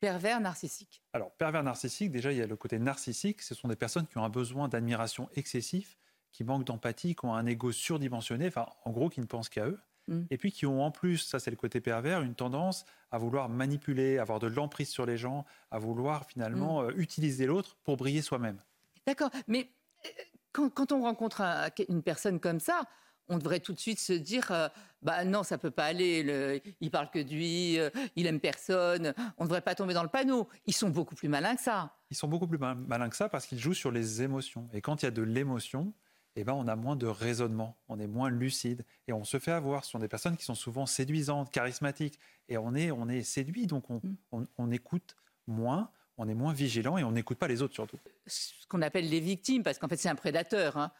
pervers 0.00 0.40
narcissique? 0.40 1.02
Alors, 1.12 1.32
pervers 1.32 1.62
narcissique, 1.62 2.10
déjà, 2.10 2.32
il 2.32 2.38
y 2.38 2.42
a 2.42 2.46
le 2.46 2.56
côté 2.56 2.78
narcissique. 2.78 3.42
Ce 3.42 3.54
sont 3.54 3.68
des 3.68 3.76
personnes 3.76 4.06
qui 4.06 4.18
ont 4.18 4.24
un 4.24 4.30
besoin 4.30 4.68
d'admiration 4.68 5.28
excessif, 5.34 5.98
qui 6.32 6.44
manquent 6.44 6.64
d'empathie, 6.64 7.14
qui 7.14 7.24
ont 7.26 7.34
un 7.34 7.46
ego 7.46 7.72
surdimensionné, 7.72 8.48
enfin, 8.48 8.66
en 8.84 8.90
gros, 8.90 9.08
qui 9.08 9.20
ne 9.20 9.26
pensent 9.26 9.48
qu'à 9.48 9.66
eux. 9.66 9.78
Mm. 10.08 10.22
Et 10.30 10.38
puis 10.38 10.50
qui 10.50 10.66
ont 10.66 10.82
en 10.82 10.90
plus, 10.90 11.18
ça 11.18 11.38
c'est 11.38 11.50
le 11.50 11.56
côté 11.56 11.80
pervers, 11.80 12.22
une 12.22 12.34
tendance 12.34 12.84
à 13.10 13.18
vouloir 13.18 13.48
manipuler, 13.48 14.18
avoir 14.18 14.40
de 14.40 14.46
l'emprise 14.46 14.88
sur 14.88 15.06
les 15.06 15.16
gens, 15.16 15.44
à 15.70 15.78
vouloir 15.78 16.26
finalement 16.26 16.82
mm. 16.82 16.86
euh, 16.86 16.92
utiliser 16.96 17.46
l'autre 17.46 17.76
pour 17.84 17.96
briller 17.96 18.22
soi-même. 18.22 18.58
D'accord, 19.06 19.30
mais 19.46 19.70
euh, 20.06 20.68
quand, 20.74 20.92
on 20.92 21.02
rencontre 21.02 21.42
une 21.88 22.02
personne 22.02 22.40
comme 22.40 22.58
ça, 22.58 22.82
on 23.28 23.38
devrait 23.38 23.60
tout 23.60 23.72
de 23.72 23.78
suite 23.78 24.00
se 24.00 24.12
dire 24.12 24.50
euh, 24.50 24.68
bah 25.02 25.24
non 25.24 25.42
ça 25.42 25.58
peut 25.58 25.70
pas 25.70 25.84
aller 25.84 26.22
le, 26.22 26.60
il 26.80 26.90
parle 26.90 27.10
que 27.10 27.18
lui 27.18 27.78
euh, 27.78 27.90
il 28.16 28.26
aime 28.26 28.40
personne 28.40 29.14
on 29.36 29.44
ne 29.44 29.48
devrait 29.48 29.60
pas 29.60 29.74
tomber 29.74 29.94
dans 29.94 30.02
le 30.02 30.08
panneau 30.08 30.48
ils 30.66 30.74
sont 30.74 30.90
beaucoup 30.90 31.14
plus 31.14 31.28
malins 31.28 31.56
que 31.56 31.62
ça 31.62 31.94
ils 32.10 32.16
sont 32.16 32.28
beaucoup 32.28 32.46
plus 32.46 32.58
malins 32.58 33.08
que 33.08 33.16
ça 33.16 33.28
parce 33.28 33.46
qu'ils 33.46 33.58
jouent 33.58 33.74
sur 33.74 33.90
les 33.90 34.22
émotions 34.22 34.68
et 34.72 34.80
quand 34.80 35.02
il 35.02 35.06
y 35.06 35.08
a 35.08 35.12
de 35.12 35.22
l'émotion 35.22 35.92
eh 36.40 36.44
ben, 36.44 36.52
on 36.52 36.68
a 36.68 36.76
moins 36.76 36.94
de 36.94 37.08
raisonnement, 37.08 37.76
on 37.88 37.98
est 37.98 38.06
moins 38.06 38.30
lucide 38.30 38.84
et 39.08 39.12
on 39.12 39.24
se 39.24 39.40
fait 39.40 39.50
avoir. 39.50 39.84
Ce 39.84 39.90
sont 39.90 39.98
des 39.98 40.06
personnes 40.06 40.36
qui 40.36 40.44
sont 40.44 40.54
souvent 40.54 40.86
séduisantes, 40.86 41.50
charismatiques 41.50 42.20
et 42.48 42.56
on 42.56 42.76
est, 42.76 42.92
on 42.92 43.08
est 43.08 43.22
séduit, 43.22 43.66
donc 43.66 43.90
on, 43.90 44.00
mm. 44.32 44.46
on 44.56 44.70
écoute 44.70 45.16
moins, 45.48 45.90
on 46.16 46.28
est 46.28 46.34
moins 46.34 46.52
vigilant 46.52 46.96
et 46.96 47.02
on 47.02 47.10
n'écoute 47.10 47.38
pas 47.38 47.48
les 47.48 47.60
autres 47.60 47.74
surtout. 47.74 47.98
Ce 48.26 48.52
qu'on 48.68 48.82
appelle 48.82 49.08
les 49.08 49.18
victimes, 49.18 49.64
parce 49.64 49.78
qu'en 49.78 49.88
fait 49.88 49.96
c'est 49.96 50.08
un 50.08 50.14
prédateur. 50.14 50.76
Hein 50.76 50.92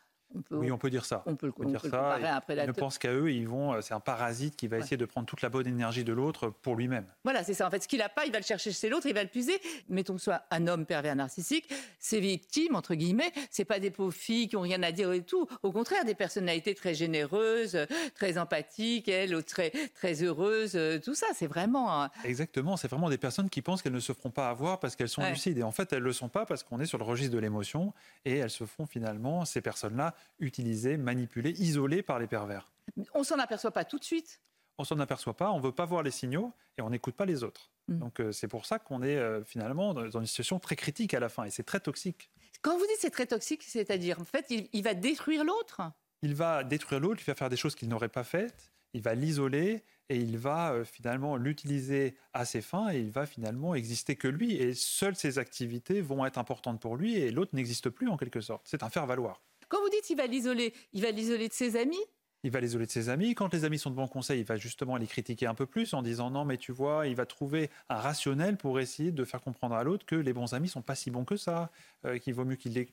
oui, 0.51 0.71
on 0.71 0.79
peut 0.79 0.91
dire 0.91 1.05
ça. 1.05 1.23
On 1.27 1.37
peut, 1.37 1.53
on 1.59 1.65
dire 1.65 1.81
ça. 1.81 2.19
Ils 2.49 2.67
ne 2.67 2.73
pensent 2.73 2.99
qu'à 2.99 3.13
eux. 3.13 3.31
Ils 3.31 3.49
vont. 3.49 3.75
Euh, 3.75 3.81
c'est 3.81 3.95
un 3.95 4.01
parasite 4.01 4.57
qui 4.57 4.69
va 4.69 4.79
essayer 4.79 4.97
de 4.97 5.05
prendre 5.05 5.27
toute 5.27 5.43
la 5.43 5.49
bonne 5.49 5.67
énergie 5.67 6.05
de 6.05 6.13
l'autre 6.13 6.51
pour 6.51 6.77
lui-même. 6.77 7.07
Voilà, 7.25 7.45
c'est 7.45 7.55
ça. 7.55 7.67
En 7.67 7.71
fait, 7.71 7.83
ce 7.83 7.89
qu'il 7.89 7.99
n'a 7.99 8.09
pas, 8.09 8.27
il 8.27 8.33
va 8.33 8.39
le 8.39 8.45
chercher 8.45 8.73
chez 8.73 8.89
l'autre. 8.89 9.07
Il 9.07 9.15
va 9.15 9.23
le 9.23 9.29
puiser. 9.29 9.59
Mettons 9.89 10.15
que 10.15 10.21
ce 10.21 10.25
soit 10.25 10.43
un 10.51 10.67
homme 10.67 10.85
pervers 10.85 11.17
narcissique. 11.17 11.73
Ses 11.99 12.21
victimes, 12.21 12.75
entre 12.77 12.95
guillemets, 12.95 13.33
c'est 13.51 13.65
pas 13.65 13.81
des 13.81 13.91
pauvres 13.91 14.13
filles 14.13 14.49
qui 14.49 14.57
ont 14.57 14.63
rien 14.63 14.83
à 14.83 14.93
dire 14.93 15.13
et 15.13 15.23
tout. 15.23 15.47
Au 15.63 15.73
contraire, 15.73 16.05
des 16.05 16.15
personnalités 16.15 16.75
très 16.75 16.95
généreuses, 16.95 17.79
très 18.15 18.39
empathiques, 18.39 19.09
elles 19.09 19.43
très 19.45 19.73
très 19.95 20.23
heureuses. 20.23 20.73
Euh, 20.75 20.99
tout 20.99 21.15
ça, 21.15 21.27
c'est 21.35 21.47
vraiment. 21.47 22.09
Exactement. 22.25 22.77
C'est 22.77 22.89
vraiment 22.89 23.09
des 23.09 23.19
personnes 23.19 23.49
qui 23.49 23.63
pensent 23.63 23.83
qu'elles 23.83 23.93
ne 23.93 24.01
se 24.01 24.13
feront 24.13 24.31
pas 24.31 24.49
avoir 24.49 24.79
parce 24.81 24.95
qu'elles 24.95 25.09
sont 25.09 25.25
lucides. 25.25 25.59
Et 25.59 25.63
en 25.63 25.73
fait, 25.73 25.93
elles 25.93 26.03
le 26.03 26.13
sont 26.13 26.29
pas 26.29 26.45
parce 26.45 26.63
qu'on 26.63 26.81
est 26.81 26.87
sur 26.87 26.99
le 26.99 27.05
registre 27.05 27.35
de 27.35 27.39
l'émotion 27.39 27.93
et 28.25 28.37
elles 28.37 28.51
se 28.51 28.65
font 28.65 28.87
finalement 28.87 29.45
ces 29.45 29.61
personnes-là 29.61 30.15
utiliser 30.39 30.97
manipulés, 30.97 31.51
isolés 31.59 32.03
par 32.03 32.19
les 32.19 32.27
pervers. 32.27 32.71
On 33.15 33.25
s'en 33.25 33.39
aperçoit 33.39 33.71
pas 33.71 33.85
tout 33.85 33.99
de 33.99 34.05
suite 34.05 34.41
on 34.79 34.85
s'en 34.85 34.99
aperçoit 35.01 35.37
pas, 35.37 35.51
on 35.51 35.59
veut 35.59 35.73
pas 35.73 35.85
voir 35.85 36.03
les 36.03 36.13
signaux 36.13 36.53
et 36.79 36.83
on 36.83 36.91
n'écoute 36.91 37.15
pas 37.15 37.27
les 37.27 37.43
autres. 37.43 37.71
Mm. 37.89 37.99
Donc 37.99 38.21
euh, 38.21 38.33
c'est 38.33 38.49
pour 38.49 38.65
ça 38.65 38.79
qu'on 38.79 39.03
est 39.03 39.17
euh, 39.17 39.43
finalement 39.45 39.93
dans 39.93 40.21
une 40.21 40.27
situation 40.27 40.59
très 40.59 40.77
critique 40.77 41.15
à 41.15 41.21
la 41.21 41.29
fin 41.29 41.45
et 41.45 41.51
c'est 41.51 41.65
très 41.65 41.81
toxique. 41.81 42.31
Quand 42.63 42.79
vous 42.79 42.87
dites 42.87 42.99
c'est 43.01 43.11
très 43.11 43.27
toxique, 43.27 43.63
c'est-à-dire 43.65 44.21
en 44.21 44.25
fait 44.25 44.47
il, 44.51 44.83
va 44.83 44.95
détruire 44.95 45.45
l'autre? 45.45 45.81
Il 46.23 46.35
va 46.35 46.65
détruire 46.65 47.01
l'autre, 47.01 47.21
il 47.23 47.27
va 47.27 47.35
faire 47.35 47.51
des 47.51 47.57
choses 47.57 47.75
qu'il 47.75 47.89
n'aurait 47.89 48.09
pas 48.09 48.25
faites, 48.25 48.73
il 48.95 49.03
va 49.03 49.15
l'isoler 49.15 49.85
et 50.09 50.17
il 50.17 50.39
va 50.39 50.73
euh, 50.73 50.85
finalement 50.85 51.37
l'utiliser 51.37 52.17
à 52.33 52.45
ses 52.45 52.63
fins 52.63 52.91
et 52.93 52.99
il 52.99 53.11
va 53.11 53.27
finalement 53.27 53.75
exister 53.75 54.17
que 54.17 54.29
lui 54.29 54.55
et 54.55 54.75
seules 54.75 55.17
ses 55.17 55.39
activités 55.39 56.01
vont 56.01 56.25
être 56.25 56.39
importantes 56.39 56.81
pour 56.81 56.97
lui 56.97 57.17
et 57.17 57.31
l'autre 57.31 57.55
n'existe 57.55 57.91
plus 57.91 58.09
en 58.09 58.17
quelque 58.17 58.41
sorte. 58.41 58.63
C'est 58.65 58.83
un 58.83 58.91
faire-valoir. 58.91 59.41
Quand 59.69 59.81
vous 59.81 59.91
dites 59.91 60.03
qu'il 60.03 60.17
va 60.17 60.27
l'isoler, 60.27 60.73
il 60.93 61.03
va 61.03 61.11
l'isoler 61.11 61.49
de 61.49 61.53
ses 61.53 61.77
amis 61.77 62.03
il 62.45 62.51
va 62.51 62.61
l'isoler 62.61 62.87
de 62.87 62.91
ses 62.91 63.09
amis. 63.09 63.35
Quand 63.35 63.53
les 63.53 63.65
amis 63.65 63.79
sont 63.79 63.91
de 63.91 63.97
bons 63.97 64.07
conseils, 64.07 64.41
il 64.41 64.47
va 64.47 64.57
justement 64.57 64.97
les 64.97 65.07
critiquer 65.07 65.47
un 65.47 65.55
peu 65.55 65.67
plus 65.67 65.95
en 65.95 66.03
disant 66.03 66.31
non, 66.31 66.45
mais 66.45 66.57
tu 66.57 66.73
vois, 66.73 67.07
il 67.07 67.17
va 67.17 67.27
trouver 67.27 67.71
un 67.89 67.97
rationnel 67.97 68.57
pour 68.57 68.79
essayer 68.79 69.11
de 69.11 69.25
faire 69.25 69.41
comprendre 69.41 69.75
à 69.75 69.83
l'autre 69.83 70.07
que 70.07 70.15
les 70.15 70.33
bons 70.33 70.55
amis 70.55 70.69
sont 70.69 70.83
pas 70.83 70.95
si 70.95 71.11
bons 71.11 71.25
que 71.25 71.37
ça, 71.37 71.71
euh, 72.05 72.19
qu'il 72.19 72.35
vaut 72.35 72.45
mieux 72.45 72.57
qu'il 72.57 72.87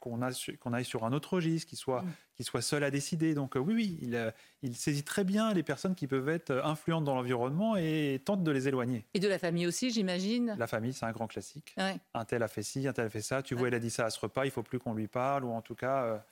qu'on 0.00 0.22
aille 0.22 0.84
sur 0.84 1.04
un 1.04 1.12
autre 1.12 1.34
registre, 1.34 1.68
qu'il 1.68 1.78
soit, 1.78 2.02
mm. 2.02 2.42
soit 2.42 2.62
seul 2.62 2.84
à 2.84 2.90
décider. 2.90 3.34
Donc 3.34 3.56
euh, 3.56 3.60
oui, 3.60 3.74
oui, 3.74 3.98
il, 4.02 4.14
euh, 4.14 4.30
il, 4.62 4.76
saisit 4.76 5.04
très 5.04 5.24
bien 5.24 5.54
les 5.54 5.62
personnes 5.62 5.94
qui 5.94 6.06
peuvent 6.06 6.28
être 6.28 6.60
influentes 6.64 7.04
dans 7.04 7.14
l'environnement 7.14 7.76
et 7.76 8.20
tente 8.24 8.42
de 8.42 8.50
les 8.50 8.68
éloigner. 8.68 9.06
Et 9.14 9.20
de 9.20 9.28
la 9.28 9.38
famille 9.38 9.66
aussi, 9.66 9.90
j'imagine? 9.90 10.54
La 10.58 10.66
famille, 10.66 10.92
c'est 10.92 11.06
un 11.06 11.12
grand 11.12 11.26
classique. 11.26 11.74
Un 12.14 12.24
tel 12.26 12.42
a 12.42 12.48
fait 12.48 12.62
ci, 12.62 12.86
un 12.86 12.92
tel 12.92 13.06
a 13.06 13.10
fait 13.10 13.22
ça. 13.22 13.42
Tu 13.42 13.54
vois, 13.54 13.68
il 13.68 13.74
a 13.74 13.78
dit 13.78 13.90
ça 13.90 14.04
à 14.04 14.10
ce 14.10 14.20
repas, 14.20 14.44
il 14.44 14.50
faut 14.50 14.62
plus 14.62 14.78
qu'on 14.78 14.94
lui 14.94 15.08
parle, 15.08 15.44
ou 15.44 15.52
en 15.52 15.62
tout 15.62 15.74
cas... 15.74 16.22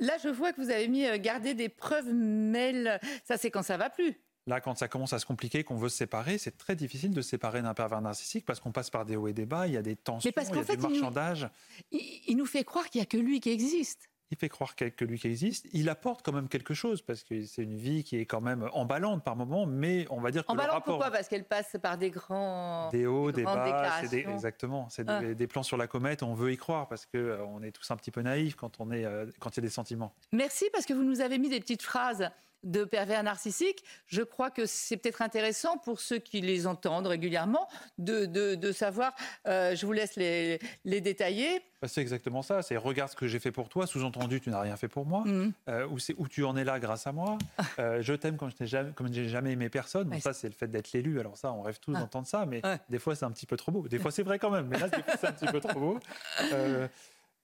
Là, 0.00 0.16
je 0.22 0.28
vois 0.28 0.52
que 0.52 0.60
vous 0.60 0.70
avez 0.70 0.88
mis 0.88 1.06
euh, 1.06 1.18
garder 1.18 1.54
des 1.54 1.68
preuves 1.68 2.12
mail. 2.12 2.98
Ça, 3.24 3.36
c'est 3.36 3.50
quand 3.50 3.62
ça 3.62 3.76
va 3.76 3.90
plus. 3.90 4.14
Là, 4.46 4.60
quand 4.60 4.74
ça 4.76 4.88
commence 4.88 5.12
à 5.14 5.18
se 5.18 5.24
compliquer, 5.24 5.64
qu'on 5.64 5.76
veut 5.76 5.88
se 5.88 5.96
séparer, 5.96 6.36
c'est 6.36 6.58
très 6.58 6.76
difficile 6.76 7.10
de 7.12 7.22
se 7.22 7.30
séparer 7.30 7.62
d'un 7.62 7.72
pervers 7.72 8.02
narcissique 8.02 8.44
parce 8.44 8.60
qu'on 8.60 8.72
passe 8.72 8.90
par 8.90 9.06
des 9.06 9.16
hauts 9.16 9.26
et 9.28 9.32
des 9.32 9.46
bas, 9.46 9.66
il 9.66 9.72
y 9.72 9.76
a 9.78 9.82
des 9.82 9.96
tensions, 9.96 10.30
parce 10.34 10.50
il 10.50 10.56
y 10.56 10.58
a 10.58 10.64
fait, 10.64 10.76
du 10.76 10.82
il 10.82 10.88
nous- 10.88 10.94
marchandage. 11.00 11.48
Il, 11.92 12.20
il 12.28 12.36
nous 12.36 12.44
fait 12.46 12.62
croire 12.64 12.90
qu'il 12.90 13.00
n'y 13.00 13.04
a 13.04 13.06
que 13.06 13.16
lui 13.16 13.40
qui 13.40 13.50
existe. 13.50 14.10
Il 14.34 14.36
fait 14.36 14.48
croire 14.48 14.74
que 14.74 15.04
lui 15.04 15.16
qui 15.16 15.28
existe. 15.28 15.68
Il 15.72 15.88
apporte 15.88 16.24
quand 16.24 16.32
même 16.32 16.48
quelque 16.48 16.74
chose 16.74 17.02
parce 17.02 17.22
que 17.22 17.44
c'est 17.44 17.62
une 17.62 17.76
vie 17.76 18.02
qui 18.02 18.16
est 18.16 18.26
quand 18.26 18.40
même 18.40 18.68
emballante 18.72 19.22
par 19.22 19.36
moment, 19.36 19.64
mais 19.64 20.06
on 20.10 20.20
va 20.20 20.32
dire 20.32 20.44
que 20.44 20.50
En 20.50 20.56
le 20.56 20.62
rapport 20.62 20.82
pourquoi? 20.82 21.12
Parce 21.12 21.28
qu'elle 21.28 21.44
passe 21.44 21.76
par 21.80 21.96
des 21.98 22.10
grands... 22.10 22.88
des 22.90 23.06
hauts, 23.06 23.30
des 23.30 23.42
des 23.42 23.44
bas, 23.44 24.00
c'est 24.00 24.08
des- 24.08 24.28
exactement, 24.28 24.88
c'est 24.90 25.08
Ah. 25.08 25.20
des, 25.20 25.36
des 25.36 25.46
plans 25.46 25.62
sur 25.62 25.76
la 25.76 25.86
comète. 25.86 26.24
On 26.24 26.34
veut 26.34 26.52
y 26.52 26.56
croire 26.56 26.88
parce 26.88 27.06
que 27.06 27.16
euh, 27.16 27.44
on 27.46 27.62
est 27.62 27.70
tous 27.70 27.88
un 27.92 27.96
petit 27.96 28.10
peu 28.10 28.22
naïfs 28.22 28.56
quand 28.56 28.80
on 28.80 28.90
est 28.90 29.04
euh, 29.04 29.26
quand 29.38 29.50
il 29.56 29.58
y 29.58 29.60
a 29.60 29.62
des 29.62 29.70
sentiments. 29.70 30.12
Merci 30.32 30.64
parce 30.72 30.84
que 30.84 30.94
vous 30.94 31.04
nous 31.04 31.20
avez 31.20 31.38
mis 31.38 31.48
des 31.48 31.60
petites 31.60 31.82
phrases 31.82 32.28
de 32.64 32.84
pervers 32.84 33.22
narcissiques. 33.22 33.84
Je 34.06 34.22
crois 34.22 34.50
que 34.50 34.66
c'est 34.66 34.96
peut-être 34.96 35.22
intéressant 35.22 35.78
pour 35.78 36.00
ceux 36.00 36.18
qui 36.18 36.40
les 36.40 36.66
entendent 36.66 37.06
régulièrement 37.06 37.68
de, 37.98 38.24
de- 38.26 38.54
de 38.56 38.72
savoir, 38.72 39.14
euh, 39.46 39.74
je 39.76 39.86
vous 39.86 39.92
laisse 39.92 40.16
les, 40.16 40.58
les 40.84 41.00
détailler. 41.00 41.60
Bah, 41.82 41.88
c'est 41.88 42.00
exactement 42.00 42.42
ça. 42.42 42.62
C'est 42.62 42.76
regarde 42.76 43.10
ce 43.10 43.16
que 43.16 43.28
j'ai 43.28 43.38
fait 43.38 43.52
pour 43.52 43.68
toi. 43.68 43.86
Sous-entendu, 43.86 44.40
tu 44.40 44.50
n'as 44.50 44.60
rien 44.60 44.76
fait 44.76 44.88
pour 44.88 45.04
moi. 45.06 45.22
Mhm. 45.26 45.52
Euh, 45.68 45.86
ou 45.88 45.98
c'est 45.98 46.14
où 46.16 46.26
tu 46.28 46.42
en 46.44 46.56
es 46.56 46.64
là 46.64 46.80
grâce 46.80 47.06
à 47.06 47.12
moi. 47.12 47.38
Euh, 47.78 48.00
je 48.02 48.14
t'aime 48.14 48.36
comme 48.36 48.50
je 48.50 48.56
n'ai 48.60 48.66
jamais, 48.68 48.92
comme 48.92 49.12
jamais 49.12 49.52
aimé 49.52 49.68
personne. 49.68 50.08
Bon, 50.08 50.14
Ouais, 50.14 50.20
ça, 50.20 50.32
c'est 50.32 50.46
le 50.48 50.54
fait 50.54 50.68
d'être 50.68 50.92
l'élu. 50.92 51.18
Alors 51.20 51.36
ça, 51.36 51.52
on 51.52 51.60
rêve 51.62 51.78
tous 51.80 51.92
Ah. 51.96 52.00
d'entendre 52.00 52.26
ça, 52.26 52.46
mais 52.46 52.64
Ouais. 52.64 52.78
des 52.88 52.98
fois, 53.00 53.14
c'est 53.16 53.24
un 53.24 53.30
petit 53.32 53.46
peu 53.46 53.56
trop 53.56 53.72
beau. 53.72 53.88
Des 53.88 53.98
fois, 53.98 54.10
c'est 54.12 54.22
vrai 54.22 54.38
quand 54.38 54.50
même, 54.50 54.68
mais 54.68 54.78
là, 54.78 54.86
c'est 55.20 55.26
un 55.26 55.32
petit 55.32 55.46
peu 55.46 55.60
trop 55.60 55.78
beau. 55.78 55.98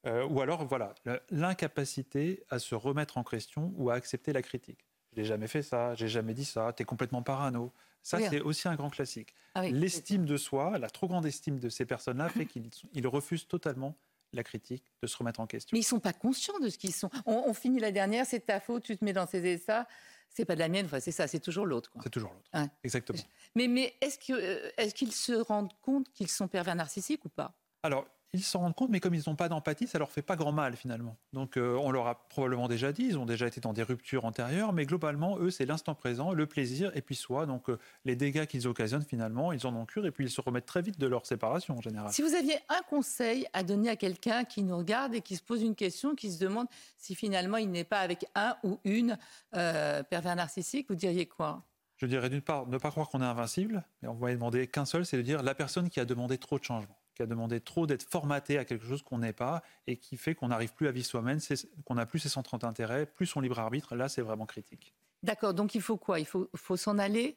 Euh, 0.06 0.24
ou 0.26 0.40
alors, 0.40 0.64
voilà, 0.66 0.94
l'incapacité 1.30 2.42
à 2.48 2.58
se 2.58 2.74
remettre 2.74 3.18
en 3.18 3.24
question 3.24 3.72
ou 3.76 3.90
à 3.90 3.94
accepter 3.94 4.32
la 4.32 4.40
critique. 4.42 4.86
Je 5.14 5.20
n'ai 5.20 5.26
jamais 5.26 5.48
fait 5.48 5.62
ça, 5.62 5.94
j'ai 5.94 6.08
jamais 6.08 6.34
dit 6.34 6.44
ça, 6.44 6.72
tu 6.76 6.82
es 6.82 6.86
complètement 6.86 7.22
parano. 7.22 7.72
Ça, 8.02 8.16
Oui. 8.18 8.24
c'est 8.30 8.40
aussi 8.40 8.68
un 8.68 8.76
grand 8.76 8.88
classique. 8.90 9.34
Ah 9.54 9.62
oui. 9.62 9.72
L'estime 9.72 10.24
de 10.24 10.36
soi, 10.36 10.78
la 10.78 10.88
trop 10.88 11.06
grande 11.08 11.26
estime 11.26 11.58
de 11.58 11.68
ces 11.68 11.84
personnes-là 11.84 12.28
fait 12.28 12.46
qu'ils 12.46 12.70
ils 12.94 13.06
refusent 13.06 13.46
totalement 13.46 13.94
la 14.32 14.44
critique, 14.44 14.84
de 15.02 15.08
se 15.08 15.16
remettre 15.16 15.40
en 15.40 15.46
question. 15.46 15.74
Mais 15.74 15.80
ils 15.80 15.84
sont 15.84 15.98
pas 15.98 16.12
conscients 16.12 16.58
de 16.60 16.68
ce 16.68 16.78
qu'ils 16.78 16.94
sont. 16.94 17.10
On, 17.26 17.42
on 17.46 17.52
finit 17.52 17.80
la 17.80 17.90
dernière, 17.90 18.24
c'est 18.24 18.40
ta 18.46 18.60
faute, 18.60 18.84
tu 18.84 18.96
te 18.96 19.04
mets 19.04 19.12
dans 19.12 19.26
ces 19.26 19.44
états. 19.52 19.88
C'est 20.28 20.44
pas 20.44 20.54
de 20.54 20.60
la 20.60 20.68
mienne, 20.68 20.86
enfin, 20.86 21.00
c'est 21.00 21.10
ça, 21.10 21.26
c'est 21.26 21.40
toujours 21.40 21.66
l'autre. 21.66 21.90
C'est 22.04 22.10
toujours 22.10 22.30
l'autre. 22.32 22.48
Ouais. 22.54 22.68
Exactement. 22.84 23.18
Mais, 23.56 23.66
mais 23.66 23.92
est-ce 24.00 24.16
que, 24.20 24.32
euh, 24.32 24.70
est-ce 24.78 24.94
qu'ils 24.94 25.10
se 25.12 25.32
rendent 25.32 25.72
compte 25.82 26.08
qu'ils 26.12 26.28
sont 26.28 26.46
pervers 26.46 26.76
narcissiques 26.76 27.24
ou 27.24 27.28
pas? 27.28 27.52
Alors, 27.82 28.06
ils 28.32 28.42
s'en 28.42 28.60
rendent 28.60 28.74
compte, 28.74 28.90
mais 28.90 29.00
comme 29.00 29.14
ils 29.14 29.22
n'ont 29.26 29.34
pas 29.34 29.48
d'empathie, 29.48 29.86
ça 29.86 29.98
leur 29.98 30.10
fait 30.10 30.22
pas 30.22 30.36
grand 30.36 30.52
mal 30.52 30.76
finalement. 30.76 31.16
Donc, 31.32 31.56
euh, 31.56 31.76
on 31.76 31.90
leur 31.90 32.06
a 32.06 32.28
probablement 32.28 32.68
déjà 32.68 32.92
dit, 32.92 33.04
ils 33.04 33.18
ont 33.18 33.26
déjà 33.26 33.46
été 33.46 33.60
dans 33.60 33.72
des 33.72 33.82
ruptures 33.82 34.24
antérieures, 34.24 34.72
mais 34.72 34.86
globalement, 34.86 35.38
eux, 35.38 35.50
c'est 35.50 35.66
l'instant 35.66 35.94
présent, 35.94 36.32
le 36.32 36.46
plaisir 36.46 36.92
et 36.96 37.02
puis 37.02 37.16
soi. 37.16 37.46
Donc, 37.46 37.68
euh, 37.68 37.78
les 38.04 38.16
dégâts 38.16 38.46
qu'ils 38.46 38.68
occasionnent 38.68 39.04
finalement, 39.04 39.52
ils 39.52 39.66
en 39.66 39.74
ont 39.74 39.84
cure 39.84 40.06
et 40.06 40.12
puis 40.12 40.24
ils 40.24 40.30
se 40.30 40.40
remettent 40.40 40.66
très 40.66 40.82
vite 40.82 40.98
de 40.98 41.06
leur 41.06 41.26
séparation 41.26 41.76
en 41.76 41.80
général. 41.80 42.12
Si 42.12 42.22
vous 42.22 42.34
aviez 42.34 42.56
un 42.68 42.82
conseil 42.88 43.46
à 43.52 43.62
donner 43.62 43.88
à 43.88 43.96
quelqu'un 43.96 44.44
qui 44.44 44.62
nous 44.62 44.76
regarde 44.76 45.14
et 45.14 45.20
qui 45.20 45.36
se 45.36 45.42
pose 45.42 45.62
une 45.62 45.74
question, 45.74 46.14
qui 46.14 46.30
se 46.30 46.38
demande 46.38 46.66
si 46.96 47.14
finalement 47.14 47.56
il 47.56 47.70
n'est 47.70 47.84
pas 47.84 48.00
avec 48.00 48.26
un 48.34 48.56
ou 48.62 48.78
une 48.84 49.18
euh, 49.56 50.02
pervers 50.04 50.36
narcissique, 50.36 50.86
vous 50.88 50.94
diriez 50.94 51.26
quoi? 51.26 51.64
Je 51.96 52.06
dirais 52.06 52.30
d'une 52.30 52.40
part, 52.40 52.66
ne 52.66 52.78
pas 52.78 52.90
croire 52.90 53.10
qu'on 53.10 53.20
est 53.20 53.26
invincible, 53.26 53.84
mais 54.00 54.08
on 54.08 54.14
va 54.14 54.32
demander 54.32 54.66
qu'un 54.66 54.86
seul, 54.86 55.04
c'est 55.04 55.18
de 55.18 55.22
dire 55.22 55.42
la 55.42 55.54
personne 55.54 55.90
qui 55.90 56.00
a 56.00 56.06
demandé 56.06 56.38
trop 56.38 56.58
de 56.58 56.64
changements, 56.64 56.96
qui 57.20 57.24
a 57.24 57.26
demandé 57.26 57.60
trop 57.60 57.86
d'être 57.86 58.02
formaté 58.02 58.56
à 58.56 58.64
quelque 58.64 58.86
chose 58.86 59.02
qu'on 59.02 59.18
n'est 59.18 59.34
pas 59.34 59.62
et 59.86 59.98
qui 59.98 60.16
fait 60.16 60.34
qu'on 60.34 60.48
n'arrive 60.48 60.72
plus 60.72 60.88
à 60.88 60.90
vivre 60.90 61.04
soi-même, 61.06 61.38
c'est- 61.38 61.68
qu'on 61.84 61.94
n'a 61.96 62.06
plus 62.06 62.18
ses 62.18 62.30
centres 62.30 62.56
d'intérêt, 62.56 63.04
plus 63.04 63.26
son 63.26 63.40
libre 63.42 63.58
arbitre. 63.58 63.94
Là, 63.94 64.08
c'est 64.08 64.22
vraiment 64.22 64.46
critique. 64.46 64.94
D'accord, 65.22 65.52
donc 65.52 65.74
il 65.74 65.82
faut 65.82 65.98
quoi? 65.98 66.18
Il 66.18 66.24
faut, 66.24 66.48
faut 66.56 66.78
s'en 66.78 66.96
aller? 66.98 67.36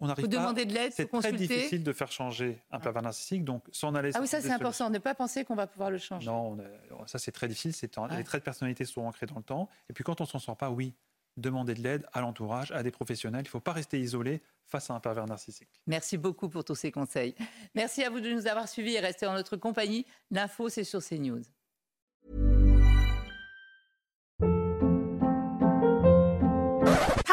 On 0.00 0.06
Il 0.06 0.08
n'arrive 0.08 0.24
faut 0.24 0.30
pas. 0.30 0.36
demander 0.38 0.64
de 0.64 0.72
l'aide, 0.72 0.92
C'est 0.92 1.06
très 1.06 1.32
difficile 1.32 1.82
de 1.84 1.92
faire 1.92 2.10
changer 2.10 2.62
un 2.70 2.80
pervers 2.80 3.02
narcissique, 3.02 3.44
donc 3.44 3.62
s'en 3.72 3.94
aller. 3.94 4.10
Ah 4.14 4.20
oui, 4.22 4.26
ça 4.26 4.40
c'est 4.40 4.50
important, 4.50 4.88
ne 4.88 4.98
pas 4.98 5.14
penser 5.14 5.44
qu'on 5.44 5.54
va 5.54 5.66
pouvoir 5.66 5.90
le 5.90 5.98
changer. 5.98 6.26
Non, 6.26 6.52
on 6.52 6.58
a- 7.02 7.06
ça 7.06 7.18
c'est 7.18 7.32
très 7.32 7.48
difficile. 7.48 7.74
C'est 7.74 7.98
Ouais. 7.98 8.16
Les 8.16 8.24
traits 8.24 8.40
de 8.40 8.44
personnalité 8.44 8.84
sont 8.86 9.02
ancrés 9.02 9.26
dans 9.26 9.36
le 9.36 9.42
temps. 9.42 9.68
Et 9.90 9.92
puis 9.92 10.02
quand 10.02 10.20
on 10.22 10.24
s'en 10.26 10.38
sort 10.38 10.56
pas, 10.56 10.70
oui, 10.70 10.94
demander 11.36 11.74
de 11.74 11.82
l'aide 11.82 12.06
à 12.12 12.20
l'entourage, 12.20 12.72
à 12.72 12.82
des 12.82 12.90
professionnels. 12.90 13.42
Il 13.42 13.48
ne 13.48 13.50
faut 13.50 13.60
pas 13.60 13.72
rester 13.72 14.00
isolé 14.00 14.42
face 14.64 14.90
à 14.90 14.94
un 14.94 15.00
pervers 15.00 15.26
narcissique. 15.26 15.68
Merci 15.86 16.16
beaucoup 16.16 16.48
pour 16.48 16.64
tous 16.64 16.74
ces 16.74 16.90
conseils. 16.90 17.34
Merci 17.74 18.02
à 18.04 18.10
vous 18.10 18.20
de 18.20 18.30
nous 18.30 18.46
avoir 18.46 18.68
suivis 18.68 18.94
et 18.94 19.00
rester 19.00 19.26
en 19.26 19.34
notre 19.34 19.56
compagnie. 19.56 20.06
L'info, 20.30 20.68
c'est 20.68 20.84
sur 20.84 21.02
CNews. 21.02 21.42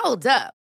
Hold 0.04 0.26
up. 0.28 0.59